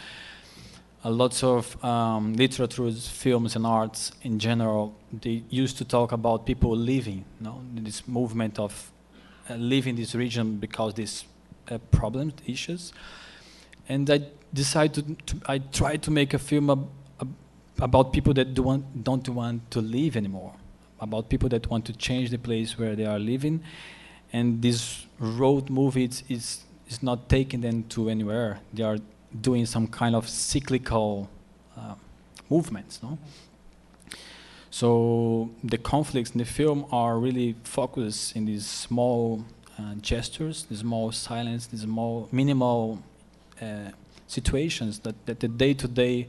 [1.04, 4.94] a lots of um, literature, films, and arts in general.
[5.12, 8.92] They used to talk about people living, you know, this movement of
[9.50, 11.24] uh, living this region because these
[11.70, 12.92] uh, problems, issues.
[13.88, 14.22] And I
[14.54, 16.88] decided to, to I tried to make a film
[17.80, 20.54] about people that do want, don't want to live anymore,
[21.00, 23.62] about people that want to change the place where they are living.
[24.32, 28.60] And this road movie is, is, is not taking them to anywhere.
[28.72, 28.98] They are
[29.40, 31.29] doing some kind of cyclical
[31.77, 31.95] uh,
[32.51, 33.03] movements.
[33.03, 33.18] No?
[34.71, 39.45] So the conflicts in the film are really focused in these small
[39.79, 43.03] uh, gestures, these small silence, these small minimal
[43.61, 43.90] uh,
[44.27, 46.29] situations that, that the day-to-day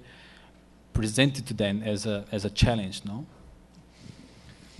[0.94, 3.26] presented to them as a, as a challenge, no?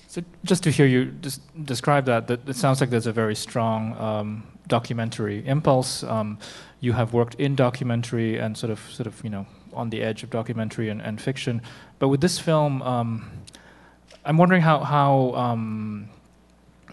[0.08, 1.12] So just to hear you
[1.64, 6.04] describe that, that it sounds like there's a very strong um, documentary impulse.
[6.04, 6.38] Um,
[6.84, 10.22] you have worked in documentary and sort of, sort of, you know, on the edge
[10.22, 11.62] of documentary and, and fiction.
[11.98, 13.32] But with this film, um,
[14.26, 16.10] I'm wondering how, how um,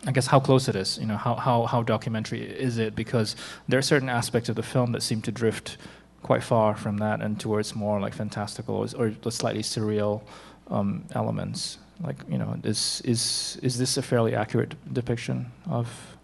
[0.07, 0.97] I guess how close it is.
[0.99, 2.95] You know, how, how, how documentary is it?
[2.95, 3.35] Because
[3.67, 5.77] there are certain aspects of the film that seem to drift
[6.23, 10.23] quite far from that and towards more like fantastical or, or slightly surreal
[10.69, 11.79] um, elements.
[12.01, 16.17] Like you know, is is is this a fairly accurate depiction of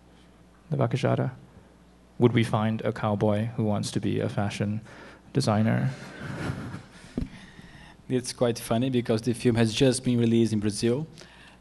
[0.70, 1.32] the Vaquejada?
[2.18, 4.80] Would we find a cowboy who wants to be a fashion
[5.32, 5.90] designer?
[8.08, 11.06] It's quite funny because the film has just been released in Brazil,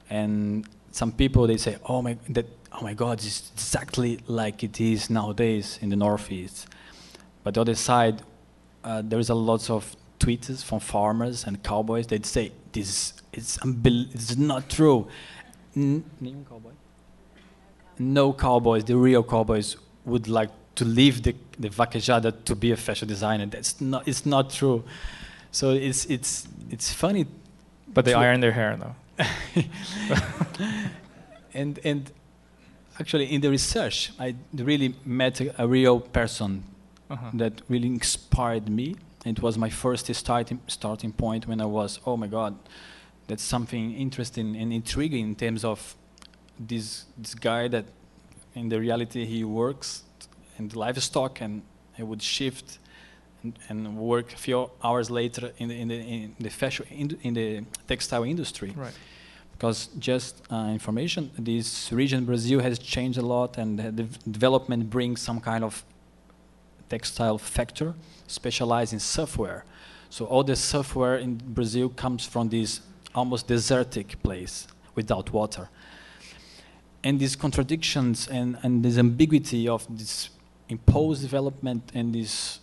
[0.09, 4.79] and some people they say, "Oh my, that, oh my God, it's exactly like it
[4.79, 6.67] is nowadays in the Northeast."
[7.43, 8.21] But the other side,
[8.83, 12.05] uh, there is a lot of tweets from farmers and cowboys.
[12.07, 15.07] They'd say, "This is unbel- It's not true."
[15.75, 16.05] N-
[16.47, 16.71] cowboy?
[17.97, 18.83] No cowboys.
[18.85, 23.45] The real cowboys would like to leave the the vaquejada to be a fashion designer.
[23.45, 24.07] That's not.
[24.07, 24.83] It's not true.
[25.51, 27.25] So it's it's it's funny.
[27.93, 28.95] But they iron their hair though.
[31.53, 32.11] and and
[32.99, 36.63] actually in the research, I really met a, a real person
[37.09, 37.31] uh-huh.
[37.35, 38.95] that really inspired me.
[39.25, 42.55] It was my first starting starting point when I was, oh my God,
[43.27, 45.95] that's something interesting and intriguing in terms of
[46.59, 47.85] this this guy that
[48.55, 50.03] in the reality he works
[50.57, 51.61] in the livestock and
[51.95, 52.79] he would shift
[53.43, 57.17] and, and work a few hours later in the in the, in the fashion in,
[57.21, 58.73] in the textile industry.
[58.75, 58.93] Right.
[59.51, 65.21] Because just uh, information, this region Brazil has changed a lot, and the development brings
[65.21, 65.85] some kind of
[66.89, 67.93] textile factor
[68.27, 69.63] specialized in software.
[70.09, 72.81] So all the software in Brazil comes from this
[73.13, 75.69] almost desertic place without water.
[77.05, 80.29] And these contradictions and, and this ambiguity of this
[80.67, 82.59] imposed development and this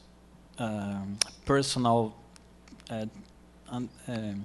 [0.59, 2.15] um, personal
[2.91, 3.07] uh,
[3.71, 4.45] um,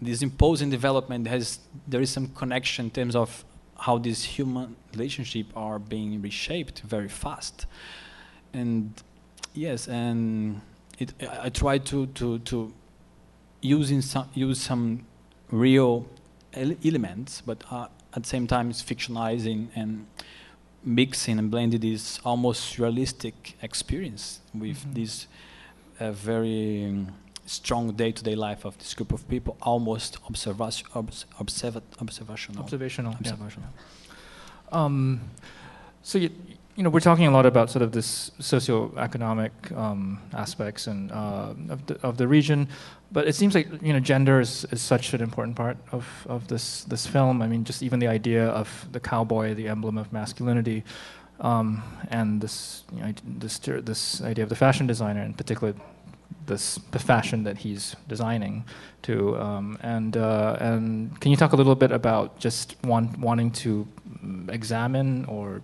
[0.00, 3.44] this imposing development has there is some connection in terms of
[3.78, 7.66] how these human relationships are being reshaped very fast.
[8.52, 8.94] And
[9.54, 10.60] yes and
[10.98, 12.72] it, I, I try to to to
[13.60, 15.06] using some use some
[15.50, 16.06] real
[16.54, 20.06] ele elements but uh, at the same time it's fictionalizing and
[20.84, 24.94] mixing and blending this almost realistic experience with mm -hmm.
[24.94, 25.26] this
[26.00, 27.08] uh, very um,
[27.46, 32.62] strong day-to-day life of this group of people, almost observation, obs observa observational.
[32.62, 33.12] Observational.
[33.12, 33.68] Observational.
[34.72, 34.84] Yeah.
[34.84, 35.20] Um,
[36.02, 36.30] so you,
[36.76, 41.54] you know, we're talking a lot about sort of this socioeconomic um, aspects and uh,
[41.68, 42.68] of, the, of the region,
[43.10, 46.48] but it seems like you know gender is, is such an important part of, of
[46.48, 47.42] this this film.
[47.42, 50.82] I mean, just even the idea of the cowboy, the emblem of masculinity,
[51.40, 55.74] um, and this you know, this this idea of the fashion designer, in particular,
[56.46, 58.64] this the fashion that he's designing
[59.02, 59.38] to.
[59.38, 63.86] Um, and uh, and can you talk a little bit about just want, wanting to
[64.48, 65.60] examine or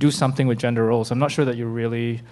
[0.00, 1.10] do something with gender roles.
[1.10, 2.22] I'm not sure that you're really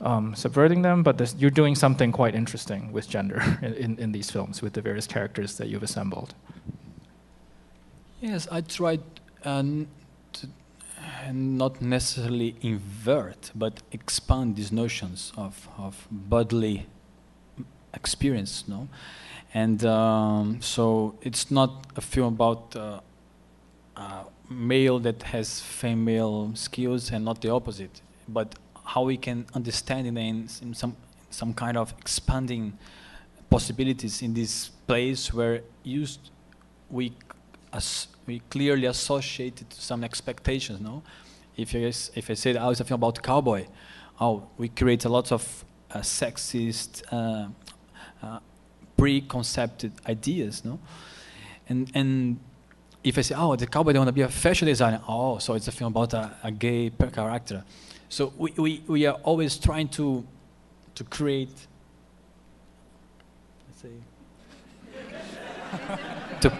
[0.00, 4.12] um, subverting them, but this, you're doing something quite interesting with gender in, in, in,
[4.12, 6.34] these films with the various characters that you've assembled.
[8.20, 9.02] Yes, I tried
[9.44, 9.86] um,
[10.34, 10.46] to
[10.98, 16.86] uh, not necessarily invert, but expand these notions of, of bodily
[17.94, 18.88] experience, no?
[19.52, 23.00] And um, so it's not a film about uh,
[23.96, 30.06] uh, male that has female skills and not the opposite, but how we can understand
[30.06, 30.96] in, in some
[31.30, 32.76] some kind of expanding
[33.48, 36.30] possibilities in this place where used
[36.90, 37.12] we
[37.72, 40.80] as we clearly associated to some expectations.
[40.80, 41.02] No,
[41.56, 41.78] if I
[42.18, 43.66] if I said oh a about cowboy,
[44.20, 47.02] oh we create a lot of uh, sexist.
[47.12, 47.48] Uh,
[48.22, 48.38] uh,
[49.00, 50.78] preconceived ideas, no,
[51.68, 52.38] and and
[53.02, 55.54] if I say, oh, the cowboy, they want to be a fashion designer, oh, so
[55.54, 57.64] it's a film about a, a gay character.
[58.08, 60.26] So we, we, we are always trying to,
[60.94, 61.66] to create,
[63.68, 63.90] let's say,
[66.40, 66.52] to,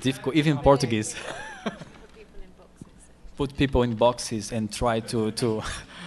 [0.00, 1.16] difficult, even Portuguese.
[3.36, 5.62] Put people in boxes and try to, to,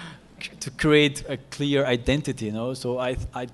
[0.61, 2.73] to create a clear identity, you know.
[2.73, 3.47] So I, I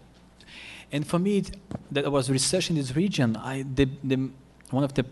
[0.91, 1.43] and for me,
[1.91, 4.29] that I was researching this region, I, the, the,
[4.69, 5.03] one of the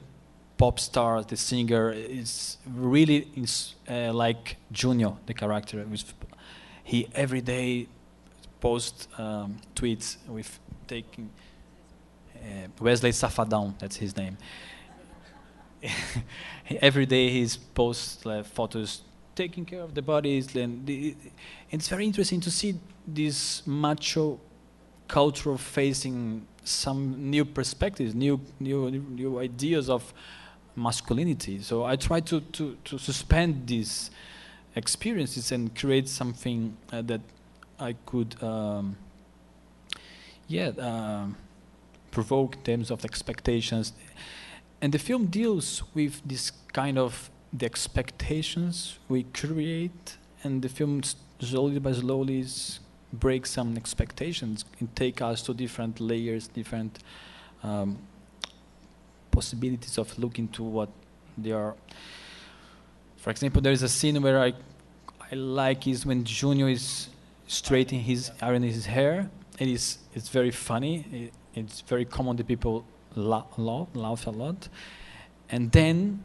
[0.62, 5.84] pop star, the singer, is really is, uh, like Junior, the character.
[6.84, 7.88] He every day
[8.60, 11.32] posts um, tweets with taking
[12.36, 14.38] uh, Wesley Safadão, that's his name.
[16.80, 19.02] every day he posts photos
[19.34, 20.88] taking care of the bodies, and
[21.72, 22.76] it's very interesting to see
[23.08, 24.40] this macho
[25.08, 30.14] culture facing some new perspectives, new new new ideas of
[30.76, 31.60] masculinity.
[31.60, 34.12] So I try to, to, to suspend these
[34.76, 37.22] experiences and create something uh, that
[37.80, 38.96] I could, um,
[40.48, 41.26] yeah, uh,
[42.12, 43.94] provoke in terms of expectations.
[44.82, 51.02] And the film deals with this kind of the expectations we create, and the film
[51.40, 52.46] slowly by slowly
[53.14, 57.00] breaks some expectations and take us to different layers, different
[57.64, 57.98] um,
[59.32, 60.90] possibilities of looking to what
[61.38, 61.76] they are.
[63.18, 64.54] For example, there is a scene where I,
[65.32, 67.10] I like is when Junior is
[67.48, 69.30] straightening his ironing his hair.
[69.60, 71.06] It is it's very funny.
[71.12, 72.86] It, it's very common that people
[73.16, 74.70] laugh, laugh a lot,
[75.50, 76.24] and then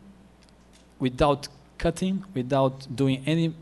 [0.98, 3.54] without cutting, without doing any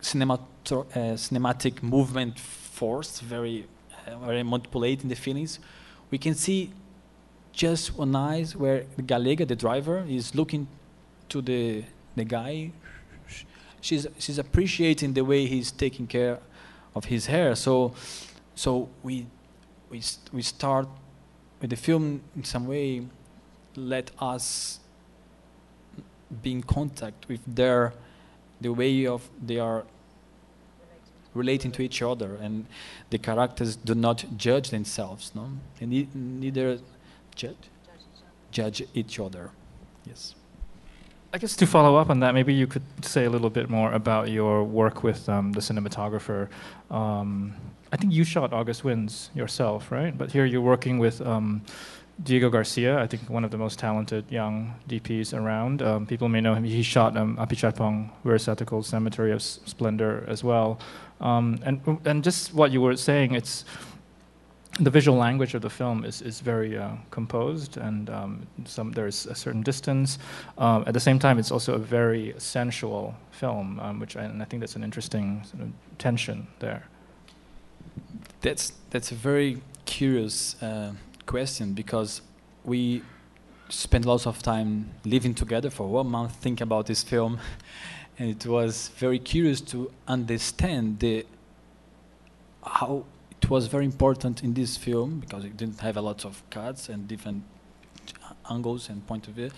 [0.00, 0.40] cinemat
[0.70, 3.66] uh, cinematic movement force, very
[4.06, 5.58] uh, very manipulating the feelings,
[6.10, 6.72] we can see
[7.56, 10.68] just one eyes where Galega, the driver, is looking
[11.30, 11.84] to the
[12.14, 12.70] the guy.
[13.80, 16.38] She's she's appreciating the way he's taking care
[16.94, 17.54] of his hair.
[17.56, 17.94] So,
[18.54, 19.26] so we
[19.90, 20.02] we
[20.32, 20.86] we start
[21.60, 23.06] with the film in some way
[23.74, 24.80] let us
[26.42, 27.92] be in contact with their
[28.60, 29.84] the way of they are
[31.34, 32.66] relating to each other and
[33.10, 35.50] the characters do not judge themselves no
[35.80, 36.78] and neither
[37.36, 37.56] judge
[38.50, 39.50] judge each other
[40.04, 40.34] yes
[41.32, 43.92] I guess to follow up on that, maybe you could say a little bit more
[43.92, 46.48] about your work with um, the cinematographer.
[46.90, 47.54] Um,
[47.92, 50.16] I think you shot August Winds yourself, right?
[50.16, 51.62] But here you're working with um,
[52.22, 55.82] Diego Garcia, I think one of the most talented young DPs around.
[55.82, 56.64] Um, people may know him.
[56.64, 60.78] He shot um, Apichatpong, Weerasethakul Cemetery of S Splendor as well.
[61.20, 63.66] Um, and, and just what you were saying, it's
[64.78, 69.26] the visual language of the film is, is very uh, composed and um, some, there's
[69.26, 70.18] a certain distance.
[70.58, 74.42] Um, at the same time, it's also a very sensual film, um, which I, and
[74.42, 76.84] I think that's an interesting sort of tension there.
[78.42, 80.92] That's, that's a very curious uh,
[81.24, 82.20] question because
[82.64, 83.02] we
[83.70, 87.38] spent lots of time living together for one month thinking about this film
[88.18, 91.24] and it was very curious to understand the
[92.64, 93.04] how
[93.42, 96.88] it was very important in this film because it didn't have a lot of cuts
[96.88, 97.42] and different
[98.50, 99.50] angles and point of view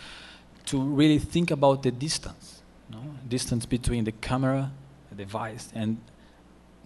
[0.67, 3.01] to really think about the distance no?
[3.29, 4.71] distance between the camera
[5.11, 5.99] the device and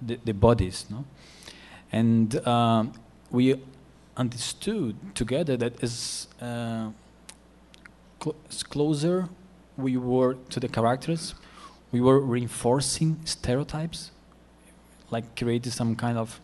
[0.01, 1.05] the, the bodies no?
[1.91, 2.93] and um,
[3.31, 3.61] we
[4.17, 6.91] understood together that as uh,
[8.21, 8.35] cl
[8.69, 9.29] closer
[9.77, 11.35] we were to the characters,
[11.91, 14.11] we were reinforcing stereotypes,
[15.11, 16.41] like creating some kind of.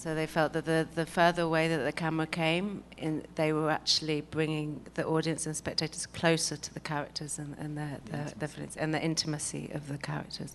[0.00, 3.70] So they felt that the, the further away that the camera came, in, they were
[3.70, 8.68] actually bringing the audience and spectators closer to the characters and, and the, the, the,
[8.78, 10.54] and the intimacy of the characters.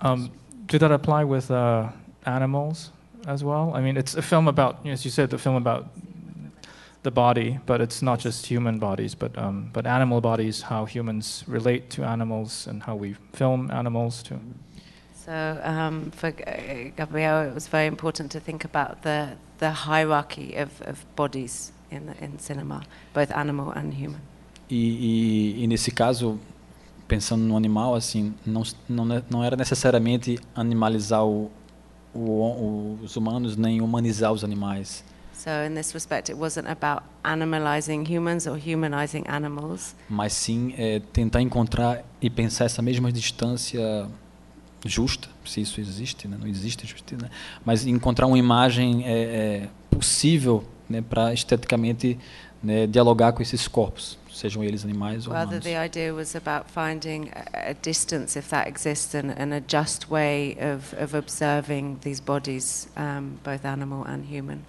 [0.00, 0.32] Um,
[0.64, 1.90] did that apply with uh,
[2.24, 2.90] animals?
[3.26, 3.72] as well.
[3.74, 5.88] I mean, it's a film about, as you said, the film about
[7.02, 11.44] the body, but it's not just human bodies, but um, but animal bodies, how humans
[11.46, 14.40] relate to animals, and how we film animals too.
[15.26, 15.32] So
[15.64, 16.30] um, for
[16.96, 22.14] Gabriel, it was very important to think about the the hierarchy of, of bodies in
[22.20, 24.20] in cinema, both animal and human.
[24.70, 26.38] E, e, e nesse caso,
[27.08, 31.50] pensando no animal, assim, não, não, não era necessariamente animalizar o,
[32.14, 35.04] o, os humanos nem humanizar os animais.
[35.32, 39.94] So in this respect, it wasn't about animalizing humans or humanizing animals.
[40.08, 44.08] Mas sim é, tentar encontrar e pensar essa mesma distância
[44.84, 46.36] justa, se isso existe, né?
[46.38, 47.30] não existe justiça, né?
[47.64, 52.18] mas encontrar uma imagem é, é possível né, para esteticamente
[52.62, 55.54] né, dialogar com esses corpos sejam eles animais ou humanos.
[55.54, 59.60] Rather, the idea was about finding a, a distance, if that exists, and, and, a
[59.60, 64.64] just way of, of observing these bodies, um, both animal and human.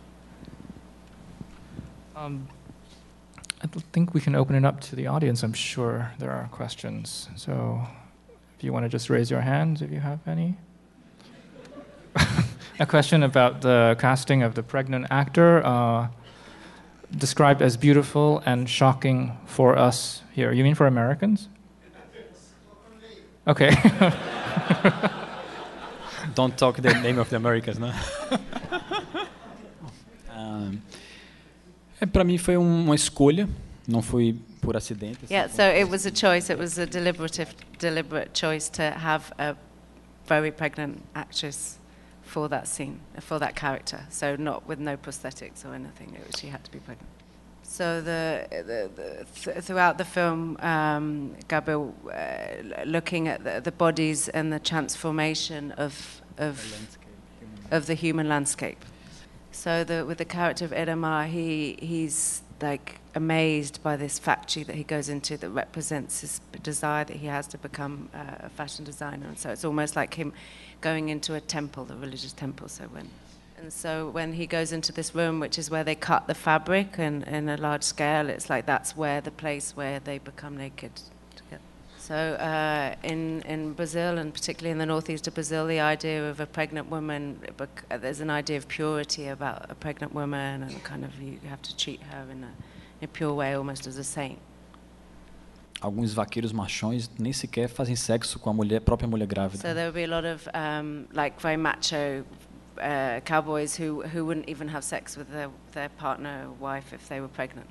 [2.15, 2.47] Um,
[3.61, 5.43] I think we can open it up to the audience.
[5.43, 7.27] I'm sure there are questions.
[7.35, 7.81] So
[8.57, 10.57] if you want to just raise your hands if you have any.
[12.79, 15.63] a question about the casting of the pregnant actor.
[15.63, 16.07] Uh,
[17.15, 20.51] described as beautiful and shocking for us here.
[20.51, 21.47] You mean for Americans?
[23.47, 23.69] Okay.
[26.35, 27.87] Don't talk the name of the Americans, no?
[30.35, 30.81] um,
[32.11, 33.47] para mim foi uma escolha,
[33.87, 35.29] não foi por acidente.
[35.29, 36.49] Yeah, so it was a choice.
[36.49, 39.55] It was a deliberative, deliberate choice to have a
[40.25, 41.77] very pregnant actress
[42.21, 44.05] for that scene, for that character.
[44.09, 46.15] So not with no prosthetics or anything.
[46.15, 47.09] It was, she had to be pregnant.
[47.63, 53.73] So the, the, the th throughout the film, um, Gabriel uh, looking at the, the,
[53.73, 56.55] bodies and the transformation of of
[57.69, 58.83] of the human landscape.
[59.51, 64.75] So the, with the character of Iremar, he he's like amazed by this factory that
[64.75, 68.85] he goes into that represents his desire that he has to become uh, a fashion
[68.85, 69.27] designer.
[69.27, 70.33] And so it's almost like him
[70.81, 72.69] going into a temple, the religious temple.
[72.69, 73.09] So when,
[73.57, 76.99] and so when he goes into this room, which is where they cut the fabric
[76.99, 80.91] and in a large scale, it's like that's where the place where they become naked.
[82.07, 86.39] So uh, in in Brazil and particularly in the northeast of Brazil, the idea of
[86.39, 87.41] a pregnant woman,
[87.89, 91.75] there's an idea of purity about a pregnant woman, and kind of you have to
[91.75, 92.51] treat her in a,
[93.01, 94.39] in a pure way, almost as a saint.
[95.81, 99.61] alguns vaqueiros machões nem sequer fazem sexo com a mulher, própria mulher grávida.
[99.61, 102.23] So there would be a lot of um, like very macho
[102.79, 107.09] uh, cowboys who who wouldn't even have sex with their their partner or wife if
[107.09, 107.67] they were pregnant.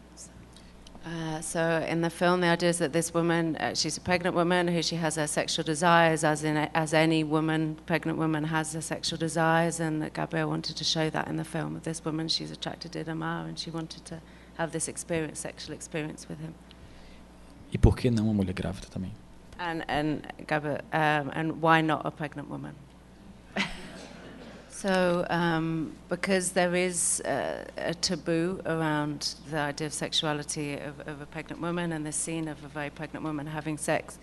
[1.06, 4.34] Uh, so in the film, the idea is that this woman, uh, she's a pregnant
[4.34, 8.72] woman who she has her sexual desires, as in as any woman, pregnant woman has
[8.72, 11.80] her sexual desires, and that Gabriel wanted to show that in the film.
[11.84, 14.20] This woman, she's attracted to Amar, and she wanted to
[14.58, 16.54] have this experience, sexual experience with him.
[17.72, 19.12] E por que não uma mulher grávida também?
[19.60, 22.74] And and Gabriel, um, and why not a pregnant woman?
[24.76, 31.22] So, um, because there is uh, a taboo around the idea of sexuality of, of,
[31.22, 34.18] a pregnant woman and the scene of a very pregnant woman having sex,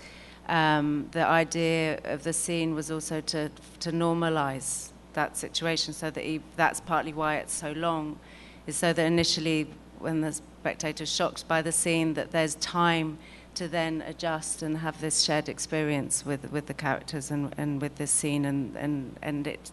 [0.47, 3.49] um, the idea of the scene was also to,
[3.79, 8.19] to normalize that situation so that he, that's partly why it's so long,
[8.67, 13.17] is so that initially, when the spectator is shocked by the scene, that there's time
[13.55, 17.95] to then adjust and have this shared experience with, with the characters and, and with
[17.95, 19.71] this scene, and, and, and it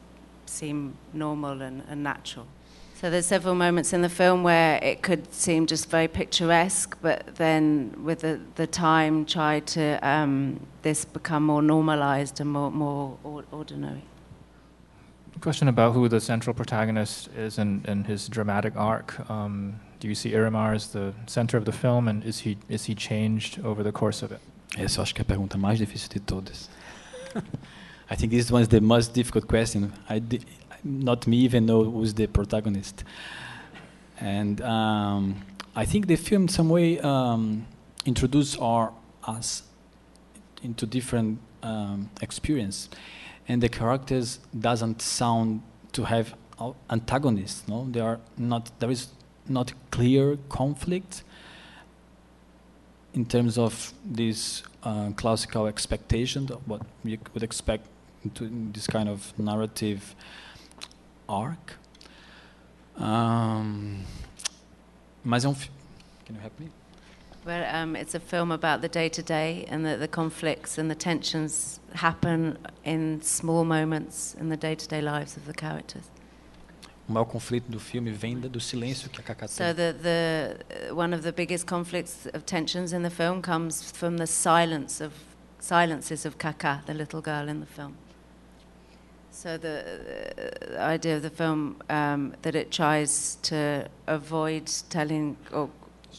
[0.51, 2.47] seem normal and, and natural.
[3.01, 7.37] So there's several moments in the film where it could seem just very picturesque, but
[7.37, 13.17] then with the, the time try to um, this become more normalized and more, more
[13.53, 14.03] ordinary.
[15.41, 19.19] Question about who the central protagonist is in, in his dramatic arc.
[19.31, 22.85] Um, do you see Iremar as the center of the film, and is he is
[22.85, 24.41] he changed over the course of it?
[24.77, 26.69] Essa acho que é a pergunta mais difícil de todas.
[28.11, 29.93] I think this one is the most difficult question.
[30.09, 30.21] I
[30.83, 33.05] not me even know who's the protagonist.
[34.19, 35.43] And um,
[35.77, 37.67] I think the film, in some way, um,
[38.05, 38.93] introduced our
[39.25, 39.63] us
[40.63, 42.89] into different um, experience,
[43.47, 46.35] and the characters doesn't sound to have
[46.91, 47.69] antagonists.
[47.69, 48.71] No, they are not.
[48.81, 49.09] There is
[49.49, 51.23] not clear conflict
[53.15, 57.87] in terms of this uh, classical expectation of what you would expect
[58.25, 60.15] into this kind of narrative
[61.29, 61.79] arc.
[62.97, 64.05] Um,
[65.25, 66.71] mas é um Can you help me?
[67.45, 70.91] Well, um, it's a film about the day to day and that the conflicts and
[70.91, 76.11] the tensions happen in small moments in the day to day lives of the characters.
[77.09, 79.49] O maior conflito do filme vem do silêncio que a Cacá.
[79.49, 84.19] So the, the, one of the biggest conflicts of tensions in the film comes from
[84.19, 85.13] the silence of
[85.59, 87.97] silences of Kaka, the little girl in the film.
[89.41, 95.71] So the, uh, idea of the film um, that it tries to avoid telling or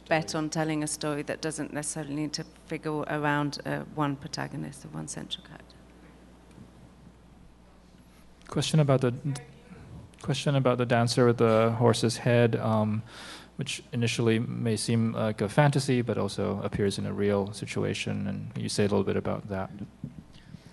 [0.08, 4.86] bet on telling a story that doesn't necessarily need to figure around uh, one protagonist
[4.86, 5.76] or one central character.
[8.48, 9.14] Question about the
[10.24, 13.04] question about the dancer with the horse's head, um,
[13.58, 18.26] which initially may seem like a fantasy, but also appears in a real situation.
[18.26, 19.70] And you say a little bit about that.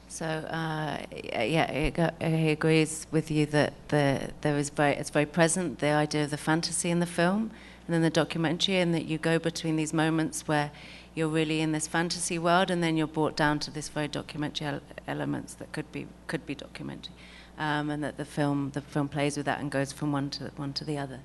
[0.08, 5.78] So uh, yeah, he agrees with you that the, there is very, it's very present
[5.78, 7.50] the idea of the fantasy in the film,
[7.86, 10.70] and then the documentary, and that you go between these moments where
[11.14, 14.80] you're really in this fantasy world, and then you're brought down to this very documentary
[15.06, 17.14] elements that could be could be documentary,
[17.58, 20.50] um, and that the film the film plays with that and goes from one to
[20.56, 21.20] one to the other.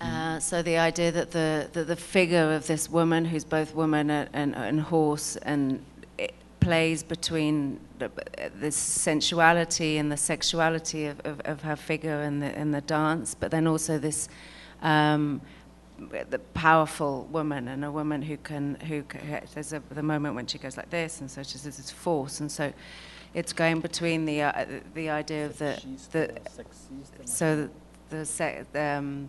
[0.00, 4.10] Uh, so the idea that the, that the figure of this woman, who's both woman
[4.10, 5.82] and, and, and horse, and
[6.60, 8.10] plays between the,
[8.60, 13.34] the, sensuality and the sexuality of, of, of her figure and the, and the dance,
[13.34, 14.28] but then also this
[14.82, 15.40] um,
[16.30, 19.02] the powerful woman and a woman who can who
[19.54, 22.52] there's a, the moment when she goes like this, and so she's this force, and
[22.52, 22.72] so
[23.34, 25.80] it's going between the uh, the idea of the
[26.12, 26.38] the
[27.24, 27.68] so
[28.10, 29.28] the, the um,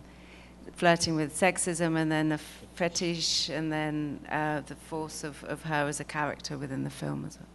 [0.74, 2.38] flirting with sexism and then the
[2.74, 7.24] fetish and then uh, the force of, of her as a character within the film
[7.26, 7.48] as well.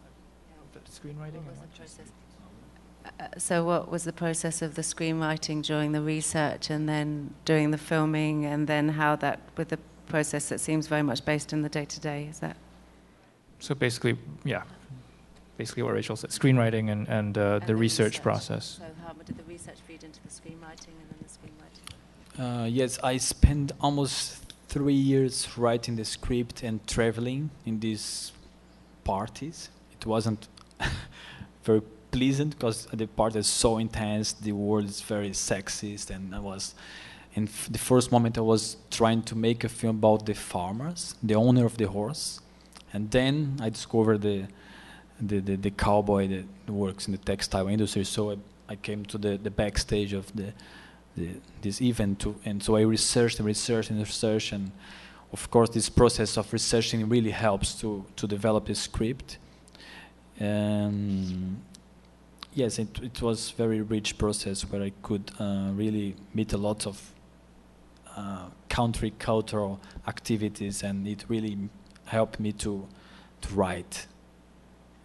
[0.91, 1.41] Screenwriting?
[3.05, 7.72] Uh, so what was the process of the screenwriting during the research and then doing
[7.72, 11.64] the filming and then how that with the process that seems very much based in
[11.64, 12.57] the day-to-day is that?
[13.59, 14.64] So basically yeah.
[15.57, 18.80] Basically what rachel said screenwriting and, and, uh, and the, the research, research, process.
[18.80, 21.72] So how did the research feed into the screenwriting and then the screenwriting
[22.39, 28.31] uh, yes, I spent almost three years writing the script and traveling in these
[29.03, 29.69] parties.
[29.91, 30.47] It wasn't
[31.63, 31.81] very
[32.11, 36.75] pleasant because the part is so intense, the world is very sexist, and I was.
[37.36, 41.34] In the first moment, I was trying to make a film about the farmers, the
[41.34, 42.39] owner of the horse,
[42.93, 44.45] and then I discovered the
[45.19, 48.03] the, the, the cowboy that works in the textile industry.
[48.03, 48.38] So I,
[48.69, 50.53] I came to the, the backstage of the
[51.16, 51.30] the,
[51.61, 54.72] this event to, and so I researched and researched and researched and
[55.32, 59.38] of course this process of researching really helps to, to develop a script
[60.39, 61.61] and
[62.53, 66.88] yes it, it was very rich process where I could uh, really meet a lot
[66.88, 67.14] of
[68.16, 71.57] uh, country cultural activities, and it really
[72.05, 72.88] helped me to
[73.41, 74.07] to write.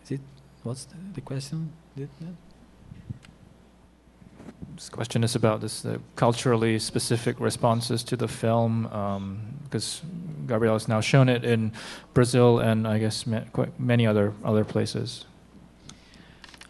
[0.05, 0.21] Is it?
[0.63, 1.73] What's the, the question?
[1.97, 2.29] Did, yeah?
[4.79, 8.85] This question is about this culturally specific responses to the film,
[9.65, 11.73] because um, Gabriel has now shown it in
[12.15, 13.41] Brazil and I guess ma
[13.77, 15.27] many other other places.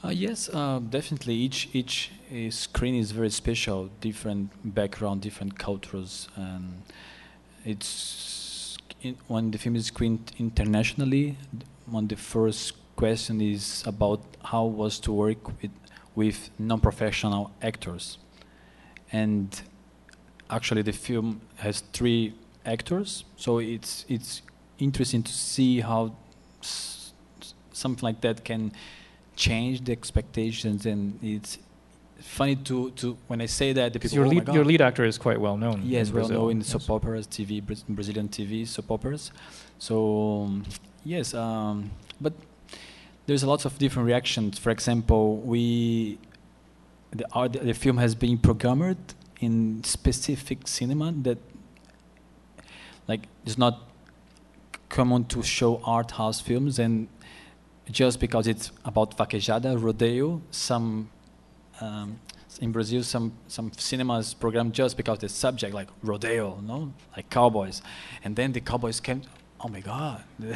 [0.03, 1.35] Uh, yes, uh, definitely.
[1.35, 6.81] Each each uh, screen is very special, different background, different cultures, and
[7.67, 11.37] it's in, when the film is screened internationally.
[11.93, 15.73] Of the first question is about how was to work with
[16.19, 18.19] with non-professional actors,
[19.13, 19.63] and
[20.51, 22.35] actually the film has three
[22.67, 24.43] actors, so it's it's
[24.79, 26.01] interesting to see how
[27.73, 28.73] something like that can
[29.37, 31.59] change the expectations, and it's
[32.21, 34.17] funny to, to when I say that the people.
[34.19, 35.83] Your oh lead your lead actor is quite well known.
[35.85, 36.71] Yes, well known in yes.
[36.71, 39.31] soap operas, TV, Brazilian TV soap operas.
[39.79, 39.95] So
[40.47, 40.65] um,
[41.05, 41.91] yes, um,
[42.21, 42.33] but
[43.29, 44.59] there's a lots of different reactions.
[44.59, 46.19] For example, we
[47.11, 51.39] the art, the film has been programmed in specific cinema that
[53.07, 53.87] like is not
[54.89, 57.07] common to show art house films and
[57.91, 61.11] just because it's about vaquejada, rodeo, some
[61.83, 62.19] um,
[62.63, 67.83] in Brazil some some cinemas program just because the subject like rodeo, no, like cowboys,
[68.25, 69.21] and then the cowboys came.
[69.61, 70.25] Oh my God!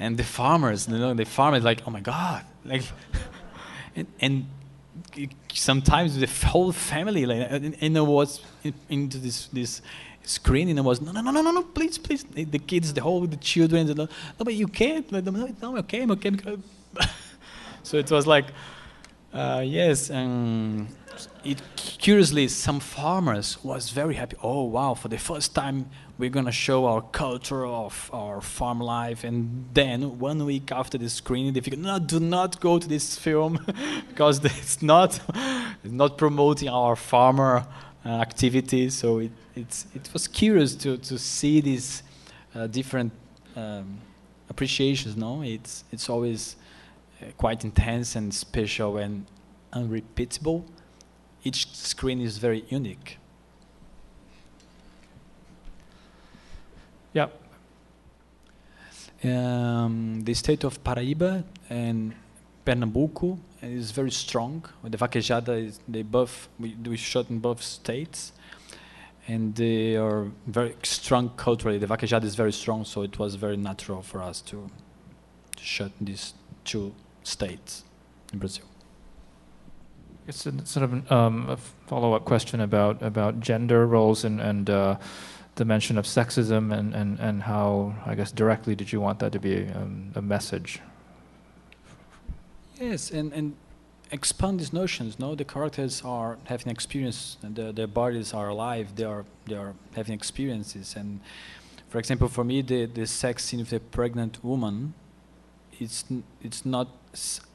[0.00, 2.82] and the farmers, you know, the farmers like, oh my God, like,
[3.96, 4.46] and, and
[5.52, 8.40] sometimes the whole family like and, and it was
[8.88, 9.82] into this this
[10.22, 12.24] screen and it was no no no no no no please please.
[12.24, 16.02] The, the kids the whole the children no, no but you can't no, no okay
[16.02, 16.30] I'm okay.
[17.82, 18.46] So it was like
[19.32, 20.88] uh, yes and
[21.44, 24.36] it curiously some farmers was very happy.
[24.42, 25.86] Oh wow for the first time
[26.20, 31.08] we're gonna show our culture of our farm life and then one week after the
[31.08, 33.58] screening they figured no do not go to this film
[34.08, 35.18] because it's not
[35.82, 37.66] it's not promoting our farmer
[38.04, 42.02] uh, activities so it, it's it was curious to to see these
[42.54, 43.12] uh, different
[43.56, 43.98] um,
[44.48, 45.42] appreciations no?
[45.42, 46.56] It's it's always
[47.22, 49.24] uh, quite intense and special and
[49.72, 50.66] unrepeatable.
[51.42, 53.09] Each screen is very unique
[57.12, 57.28] Yeah.
[59.22, 62.14] Um, the state of Paraíba and
[62.64, 64.64] Pernambuco is very strong.
[64.82, 68.32] The vaquejada is they both we, we shot in both states,
[69.28, 71.78] and they are very strong culturally.
[71.78, 74.70] The vaquejada is very strong, so it was very natural for us to,
[75.56, 76.32] to shoot in these
[76.64, 77.84] two states
[78.32, 78.64] in Brazil.
[80.28, 81.56] It's a, sort of um, a
[81.88, 84.70] follow-up question about about gender roles and and.
[84.70, 84.96] Uh,
[85.64, 89.38] dimension of sexism and, and, and how, I guess, directly did you want that to
[89.38, 90.80] be um, a message?
[92.80, 93.46] Yes, and, and
[94.10, 95.18] expand these notions.
[95.18, 98.86] No, the characters are having experience, and their, their bodies are alive.
[98.96, 100.96] They are they are having experiences.
[100.96, 101.20] And
[101.90, 104.94] for example, for me, the, the sex scene with a pregnant woman,
[105.78, 106.04] it's
[106.42, 106.88] it's not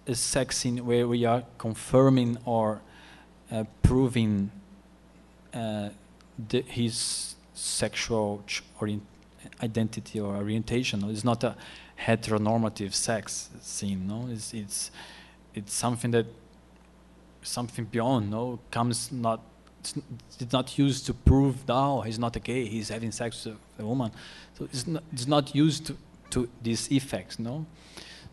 [0.07, 2.81] a sex scene where we are confirming or
[3.51, 4.51] uh, proving
[5.53, 5.89] uh,
[6.49, 8.43] the, his sexual
[9.63, 11.09] identity or orientation.
[11.09, 11.55] It's not a
[11.99, 14.07] heteronormative sex scene.
[14.07, 14.91] No, it's it's
[15.53, 16.27] it's something that
[17.41, 18.29] something beyond.
[18.31, 19.41] No, comes not.
[19.79, 19.93] It's,
[20.39, 22.65] it's not used to prove now oh, he's not a gay.
[22.65, 24.11] He's having sex with a woman.
[24.57, 25.97] So it's not it's not used to
[26.31, 27.39] to these effects.
[27.39, 27.65] No.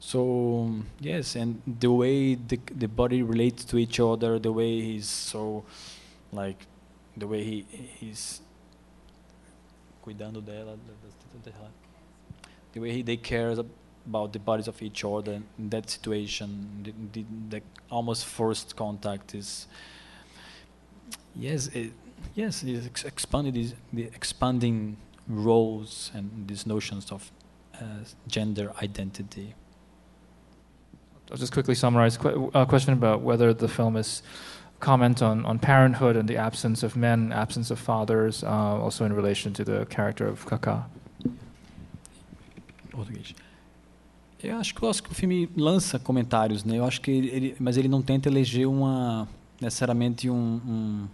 [0.00, 5.08] So yes, and the way the the body relates to each other, the way he's
[5.08, 5.64] so,
[6.32, 6.66] like,
[7.16, 7.66] the way he
[8.00, 8.41] he's
[10.04, 10.76] cuidando dela.
[12.72, 17.26] The way they cares about the bodies of each other in that situation, the, the,
[17.48, 19.66] the almost forced contact is.
[21.34, 21.92] Yes, it,
[22.34, 24.96] yes, it's ex expanded these, the expanding
[25.28, 27.30] roles and these notions of
[27.80, 27.84] uh,
[28.26, 29.54] gender identity.
[31.30, 32.18] I'll just quickly summarize
[32.54, 34.22] a question about whether the film is
[34.82, 39.12] comment on, on parenthood and the absence of men, absence of fathers, uh, also in
[39.14, 40.84] relation to the character of Kaká.
[42.90, 43.34] Português.
[44.42, 46.76] Eu acho que, eu acho que o filme lança comentários, né?
[46.76, 49.28] Eu acho que ele, mas ele não tenta eleger uma
[49.60, 51.08] necessariamente um, um,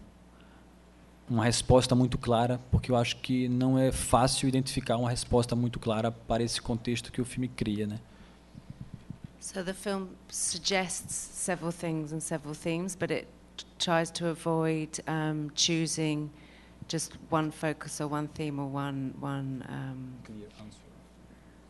[1.29, 5.79] uma resposta muito clara, porque eu acho que não é fácil identificar uma resposta muito
[5.79, 8.01] clara para esse contexto que o filme cria, né?
[9.41, 13.29] So the film suggests several things and several themes, but it
[13.78, 16.30] tries to avoid um, choosing
[16.88, 20.80] just one focus or one theme or one one um, Clear answer.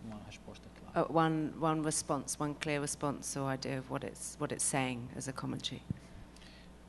[0.04, 1.06] Uma resposta clara.
[1.06, 5.08] uh, one one response, one clear response or idea of what it's what it's saying
[5.16, 5.82] as a commentary.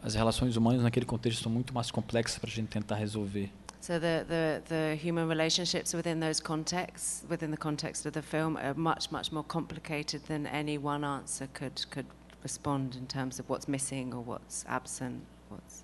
[0.02, 3.50] As relações humanas naquele contexto são muito mais complexas para a gente tentar resolver.
[3.82, 8.58] So the, the, the human relationships within those contexts, within the context of the film,
[8.58, 12.06] are much much more complicated than any one answer could could
[12.44, 15.24] respond in terms of what's missing or what's absent.
[15.50, 15.84] What's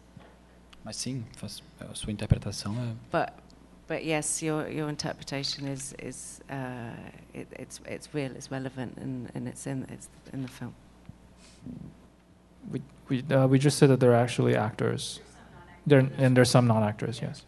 [0.83, 3.33] Mas sim, faz, a sua interpretação é but
[3.87, 6.95] but yes, your your interpretation is is uh,
[7.33, 10.73] it, it's it's real, it's relevant, and, and it's in it's in the film.
[12.71, 15.19] We we uh, we just said that they're actually actors.
[15.85, 17.21] There and there's some non-actors.
[17.21, 17.45] Yes.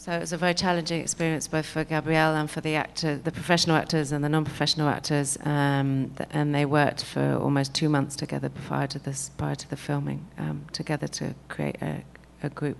[0.00, 3.30] So it was a very challenging experience both for Gabriel and for the actor, the
[3.30, 8.48] professional actors and the non-professional actors, um, and they worked for almost two months together
[8.48, 12.02] prior to this, prior to the filming, um, together to create a,
[12.42, 12.78] a group.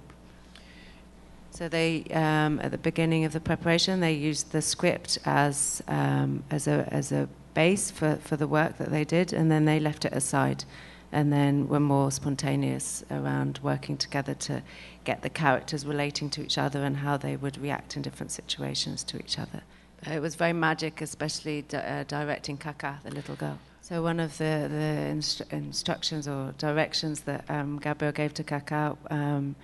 [1.50, 6.42] So they, um, at the beginning of the preparation, they used the script as um,
[6.50, 9.78] as a as a base for, for the work that they did, and then they
[9.78, 10.64] left it aside,
[11.12, 14.62] and then we're more spontaneous around working together to
[15.04, 19.02] get the characters relating to each other and how they would react in different situations
[19.04, 19.62] to each other.
[20.06, 23.58] Uh, It was very magic, especially di- uh, directing Kaka, the little girl.
[23.82, 28.96] So one of the, the instru- instructions or directions that um, Gabriel gave to Kaka
[29.10, 29.56] um,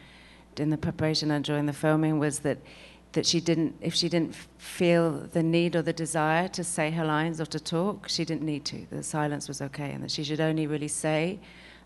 [0.56, 2.58] in the preparation and during the filming was that
[3.12, 7.04] that she didn't, if she didn't feel the need or the desire to say her
[7.04, 8.86] lines or to talk, she didn't need to.
[8.90, 11.40] The silence was okay, and that she should only really say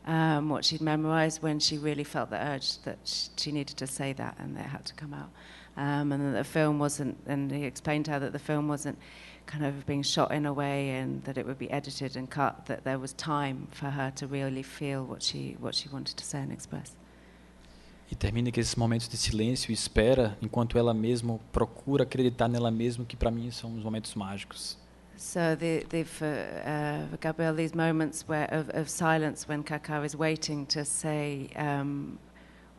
[0.07, 4.13] um, what she'd memorized when she really felt the urge that she needed to say
[4.15, 5.31] that, and that it had to come out.
[5.77, 8.99] Um, and that the film wasn't, and he explained to her that the film wasn't
[9.47, 12.67] kind of being shot in a way, and that it would be edited and cut.
[12.67, 16.25] That there was time for her to really feel what she what she wanted to
[16.25, 16.97] say and express.
[18.11, 22.71] E termina com esses momentos de silêncio e espera, enquanto ela mesma procura acreditar nela
[22.71, 24.77] mesma, que para mim são os momentos mágicos.
[25.17, 30.03] So the, the for, uh, for Gabrielle, these moments where of, of silence when Kaká
[30.05, 32.19] is waiting to say um,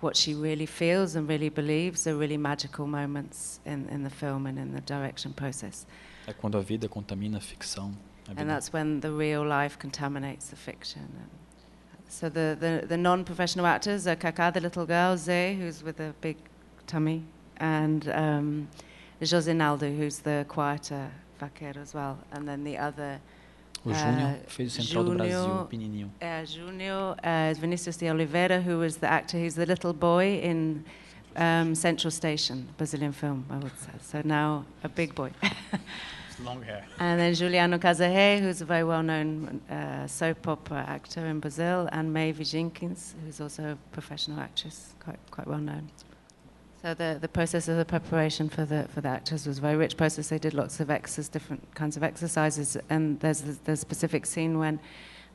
[0.02, 4.48] what she really feels and really believes are really magical moments in, in the film
[4.48, 5.86] and in the direction process.
[6.28, 7.92] É quando a vida contamina a ficção.
[8.28, 11.08] a And that's when the real life contaminates the fiction.
[12.12, 16.14] So the, the, the non-professional actors are Kaká, the little girl, Zé, who's with a
[16.20, 16.36] big
[16.86, 17.24] tummy,
[17.58, 18.68] and um,
[19.22, 21.10] José Naldo, who's the quieter
[21.40, 22.20] vaqueiro as well.
[22.34, 23.22] And then the other
[23.86, 26.10] O Júnior uh, fez o Central do Brasil, Júnior- pequenininho.
[26.22, 30.84] uh, Junior uh, Vinicius de Oliveira, who was the actor, he's the little boy in
[31.38, 33.92] um, Central Station, Brazilian film, I would say.
[34.02, 35.32] So now a big boy.
[36.44, 36.86] Long hair.
[37.00, 42.12] And then Juliano Cazarré, who's a very well-known uh, soap opera actor in Brazil, and
[42.12, 45.90] Maeve Jinkings, who's also a professional actress, quite quite well known.
[46.82, 49.76] So the, the process of the preparation for the for the actors was a very
[49.76, 50.30] rich process.
[50.30, 54.80] They did lots of exercises, different kinds of exercises, and there's the, specific scene when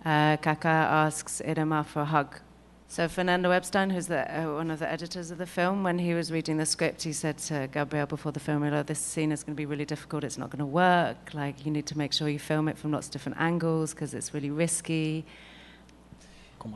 [0.05, 2.41] uh, Kaka asks Iremar for a hug.
[2.89, 6.15] So Fernando Epstein, who's the, uh, one of the editors of the film, when he
[6.15, 9.43] was reading the script, he said to Gabriel before the film, "Oh, this scene is
[9.43, 10.23] going to be really difficult.
[10.23, 11.35] It's not going to work.
[11.35, 14.15] Like you need to make sure you film it from lots of different angles because
[14.15, 15.25] it's really risky."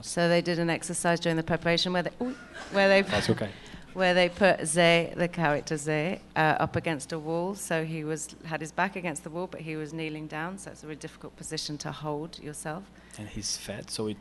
[0.03, 2.37] So they did an exercise during the preparation where they, ooh,
[2.73, 3.05] where they eu
[3.35, 3.49] caí.
[3.95, 7.55] where they put Zé, the character Zé, uh, up against a wall.
[7.57, 10.59] So he was had his back against the wall, but he was kneeling down.
[10.59, 12.85] So it's a really difficult position to hold yourself.
[13.19, 14.17] And he's fat, so it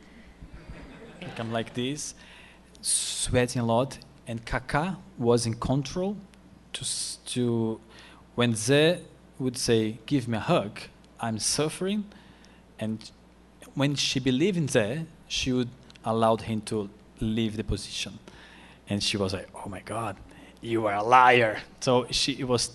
[1.20, 2.14] become like this,
[2.82, 3.98] sweating a lot.
[4.26, 6.16] And Kaká was in control
[6.72, 6.84] to
[7.26, 7.80] to
[8.34, 8.98] when Ze
[9.38, 10.80] would say, "Give me a hug,"
[11.20, 12.04] I'm suffering,
[12.78, 13.10] and
[13.74, 15.70] when she believed in Ze, she would
[16.04, 16.88] allow him to
[17.20, 18.18] leave the position,
[18.88, 20.16] and she was like, "Oh my God,
[20.60, 22.70] you are a liar!" So she was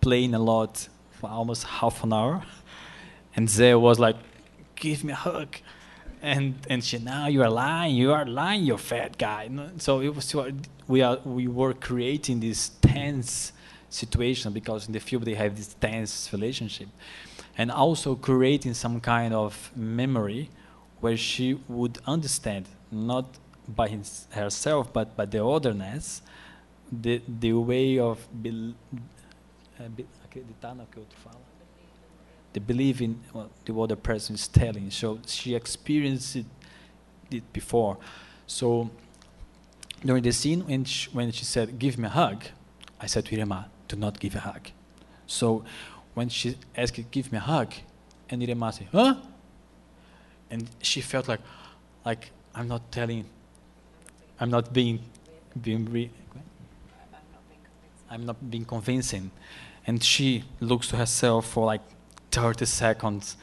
[0.00, 2.44] playing a lot for almost half an hour,
[3.34, 4.16] and Ze was like,
[4.76, 5.56] "Give me a hug."
[6.24, 9.50] And and she now you are lying you are lying you fat guy.
[9.76, 10.34] So it was
[10.88, 13.52] we are we were creating this tense
[13.90, 16.88] situation because in the film they have this tense relationship.
[17.56, 20.50] And also creating some kind of memory
[21.00, 23.26] where she would understand not
[23.68, 26.22] by his, herself but by the otherness
[26.90, 28.26] the the way of
[29.78, 30.06] uh, be,
[32.60, 34.90] acreditar no que o outro fala the belief in what the other person is telling.
[34.90, 36.46] So she experienced it,
[37.30, 37.98] it before.
[38.46, 38.90] So
[40.04, 42.44] during the scene when she, when she said, "Give me a hug,"
[43.00, 44.70] I said to Iremar, "Do not give a hug."
[45.26, 45.64] So
[46.14, 47.74] when she asked, "Give me a hug,"
[48.30, 49.16] and Iremar said, "Huh?"
[50.50, 51.40] and she felt like,
[52.04, 53.24] like I'm not telling,
[54.38, 55.00] I'm not being
[55.60, 56.10] being re-
[58.10, 59.30] I'm not being convincing.
[59.86, 61.82] And she looks to herself for like
[62.34, 63.36] 30 seconds.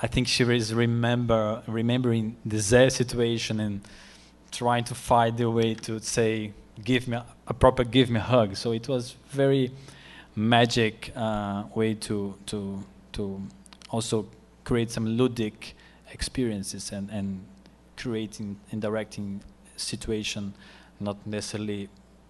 [0.00, 3.82] I think she is remember remembering the situation and
[4.50, 6.52] trying to find the way to say,
[6.82, 8.56] give me a, a proper give me a hug.
[8.56, 9.70] So it was very
[10.34, 13.42] magic uh, way to to to
[13.90, 14.26] also
[14.64, 15.74] create some ludic
[16.10, 17.44] experiences and, and
[17.98, 19.42] creating and directing
[19.76, 20.54] situation
[21.00, 21.88] not necessarily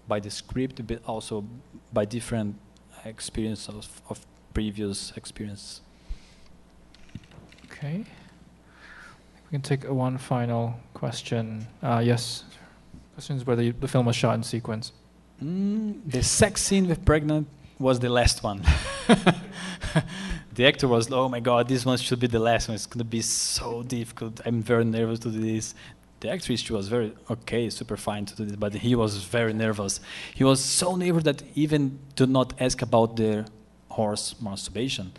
[0.08, 1.44] by the script but also
[1.92, 2.56] by different
[3.04, 5.80] experience of, of previous experience
[7.82, 8.04] okay
[9.44, 12.44] we can take one final question uh, yes
[13.14, 14.92] questions whether the film was shot in sequence
[15.42, 18.62] mm, the sex scene with pregnant was the last one
[20.54, 22.74] the actor was, oh my god, this one should be the last one.
[22.74, 24.40] It's gonna be so difficult.
[24.44, 25.74] I'm very nervous to do this.
[26.20, 29.52] The actress, she was very okay, super fine to do this, but he was very
[29.52, 30.00] nervous.
[30.34, 33.46] He was so nervous that even to not ask about the
[33.88, 35.12] horse masturbation.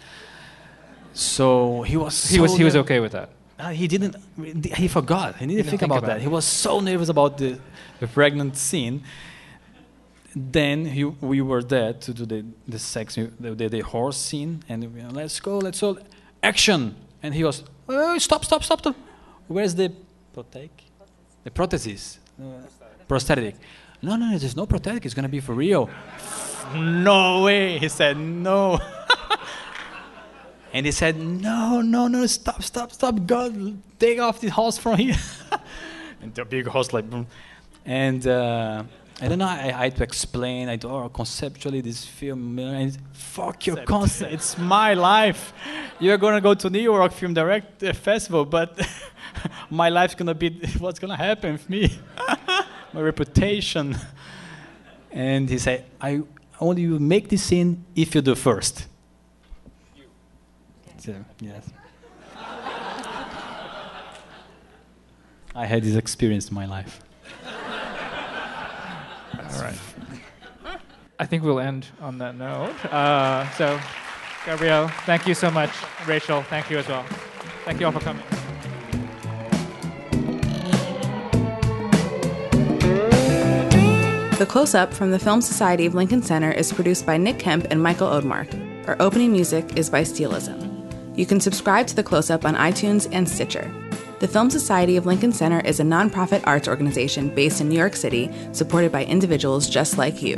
[1.13, 2.29] So he was.
[2.29, 2.57] He so was.
[2.57, 3.29] He was okay with that.
[3.59, 4.15] Uh, he didn't.
[4.75, 5.35] He forgot.
[5.35, 6.17] He didn't, he didn't think, think, about, about that.
[6.17, 6.23] It.
[6.23, 7.59] He was so nervous about the,
[7.99, 9.03] the pregnant scene
[10.35, 14.63] then he, we were there to do the, the sex, the, the, the horse scene,
[14.67, 15.97] and we, let's go, let's go,
[16.41, 16.95] action.
[17.21, 18.95] And he was, oh, stop, stop, stop, stop.
[19.47, 19.91] Where's the
[20.35, 20.69] protec?
[21.43, 22.17] The prosthesis.
[22.41, 22.45] Uh,
[23.07, 23.55] prosthetic.
[24.01, 25.05] No, no, there's no prosthetic.
[25.05, 25.89] It's going to be for real.
[26.75, 27.77] no way.
[27.77, 28.79] He said, no.
[30.73, 33.25] and he said, no, no, no, stop, stop, stop.
[33.27, 35.15] God, take off the horse from here.
[36.21, 37.27] and the big horse like, boom.
[37.85, 38.83] and uh,
[39.21, 39.45] I don't know.
[39.45, 40.69] I, I had to explain.
[40.69, 42.57] I oh, conceptually this film.
[42.57, 44.33] And fuck your concept.
[44.33, 45.53] it's my life.
[45.99, 48.81] You're gonna go to New York Film Direct uh, Festival, but
[49.69, 50.49] my life's gonna be
[50.79, 51.99] what's gonna happen with me,
[52.93, 53.95] my reputation.
[55.11, 56.23] And he said, "I
[56.59, 58.87] only will make this scene if you do first.
[61.05, 61.13] You.
[61.13, 61.69] So, yes.
[65.55, 67.01] I had this experience in my life.
[69.37, 69.77] All right.
[71.19, 72.73] I think we'll end on that note.
[72.85, 73.79] Uh, so,
[74.45, 75.69] Gabriel, thank you so much.
[76.07, 77.05] Rachel, thank you as well.
[77.65, 78.23] Thank you all for coming.
[84.39, 87.67] The Close Up from the Film Society of Lincoln Center is produced by Nick Kemp
[87.69, 88.87] and Michael Odmark.
[88.87, 90.62] Our opening music is by Steelism.
[91.15, 93.71] You can subscribe to The Close Up on iTunes and Stitcher.
[94.19, 97.95] The Film Society of Lincoln Center is a nonprofit arts organization based in New York
[97.95, 100.37] City, supported by individuals just like you.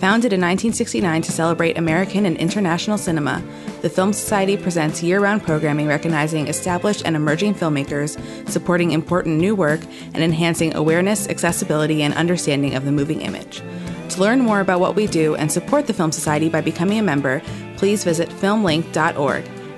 [0.00, 3.40] Founded in 1969 to celebrate American and international cinema,
[3.82, 9.54] the Film Society presents year round programming recognizing established and emerging filmmakers, supporting important new
[9.54, 9.80] work,
[10.14, 13.62] and enhancing awareness, accessibility, and understanding of the moving image.
[14.08, 17.02] To learn more about what we do and support the Film Society by becoming a
[17.02, 17.42] member,
[17.76, 18.32] please visit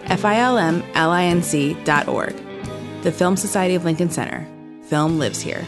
[0.07, 1.83] filmlinc.org,
[3.03, 4.47] the Film Society of Lincoln Center.
[4.85, 5.65] Film lives here.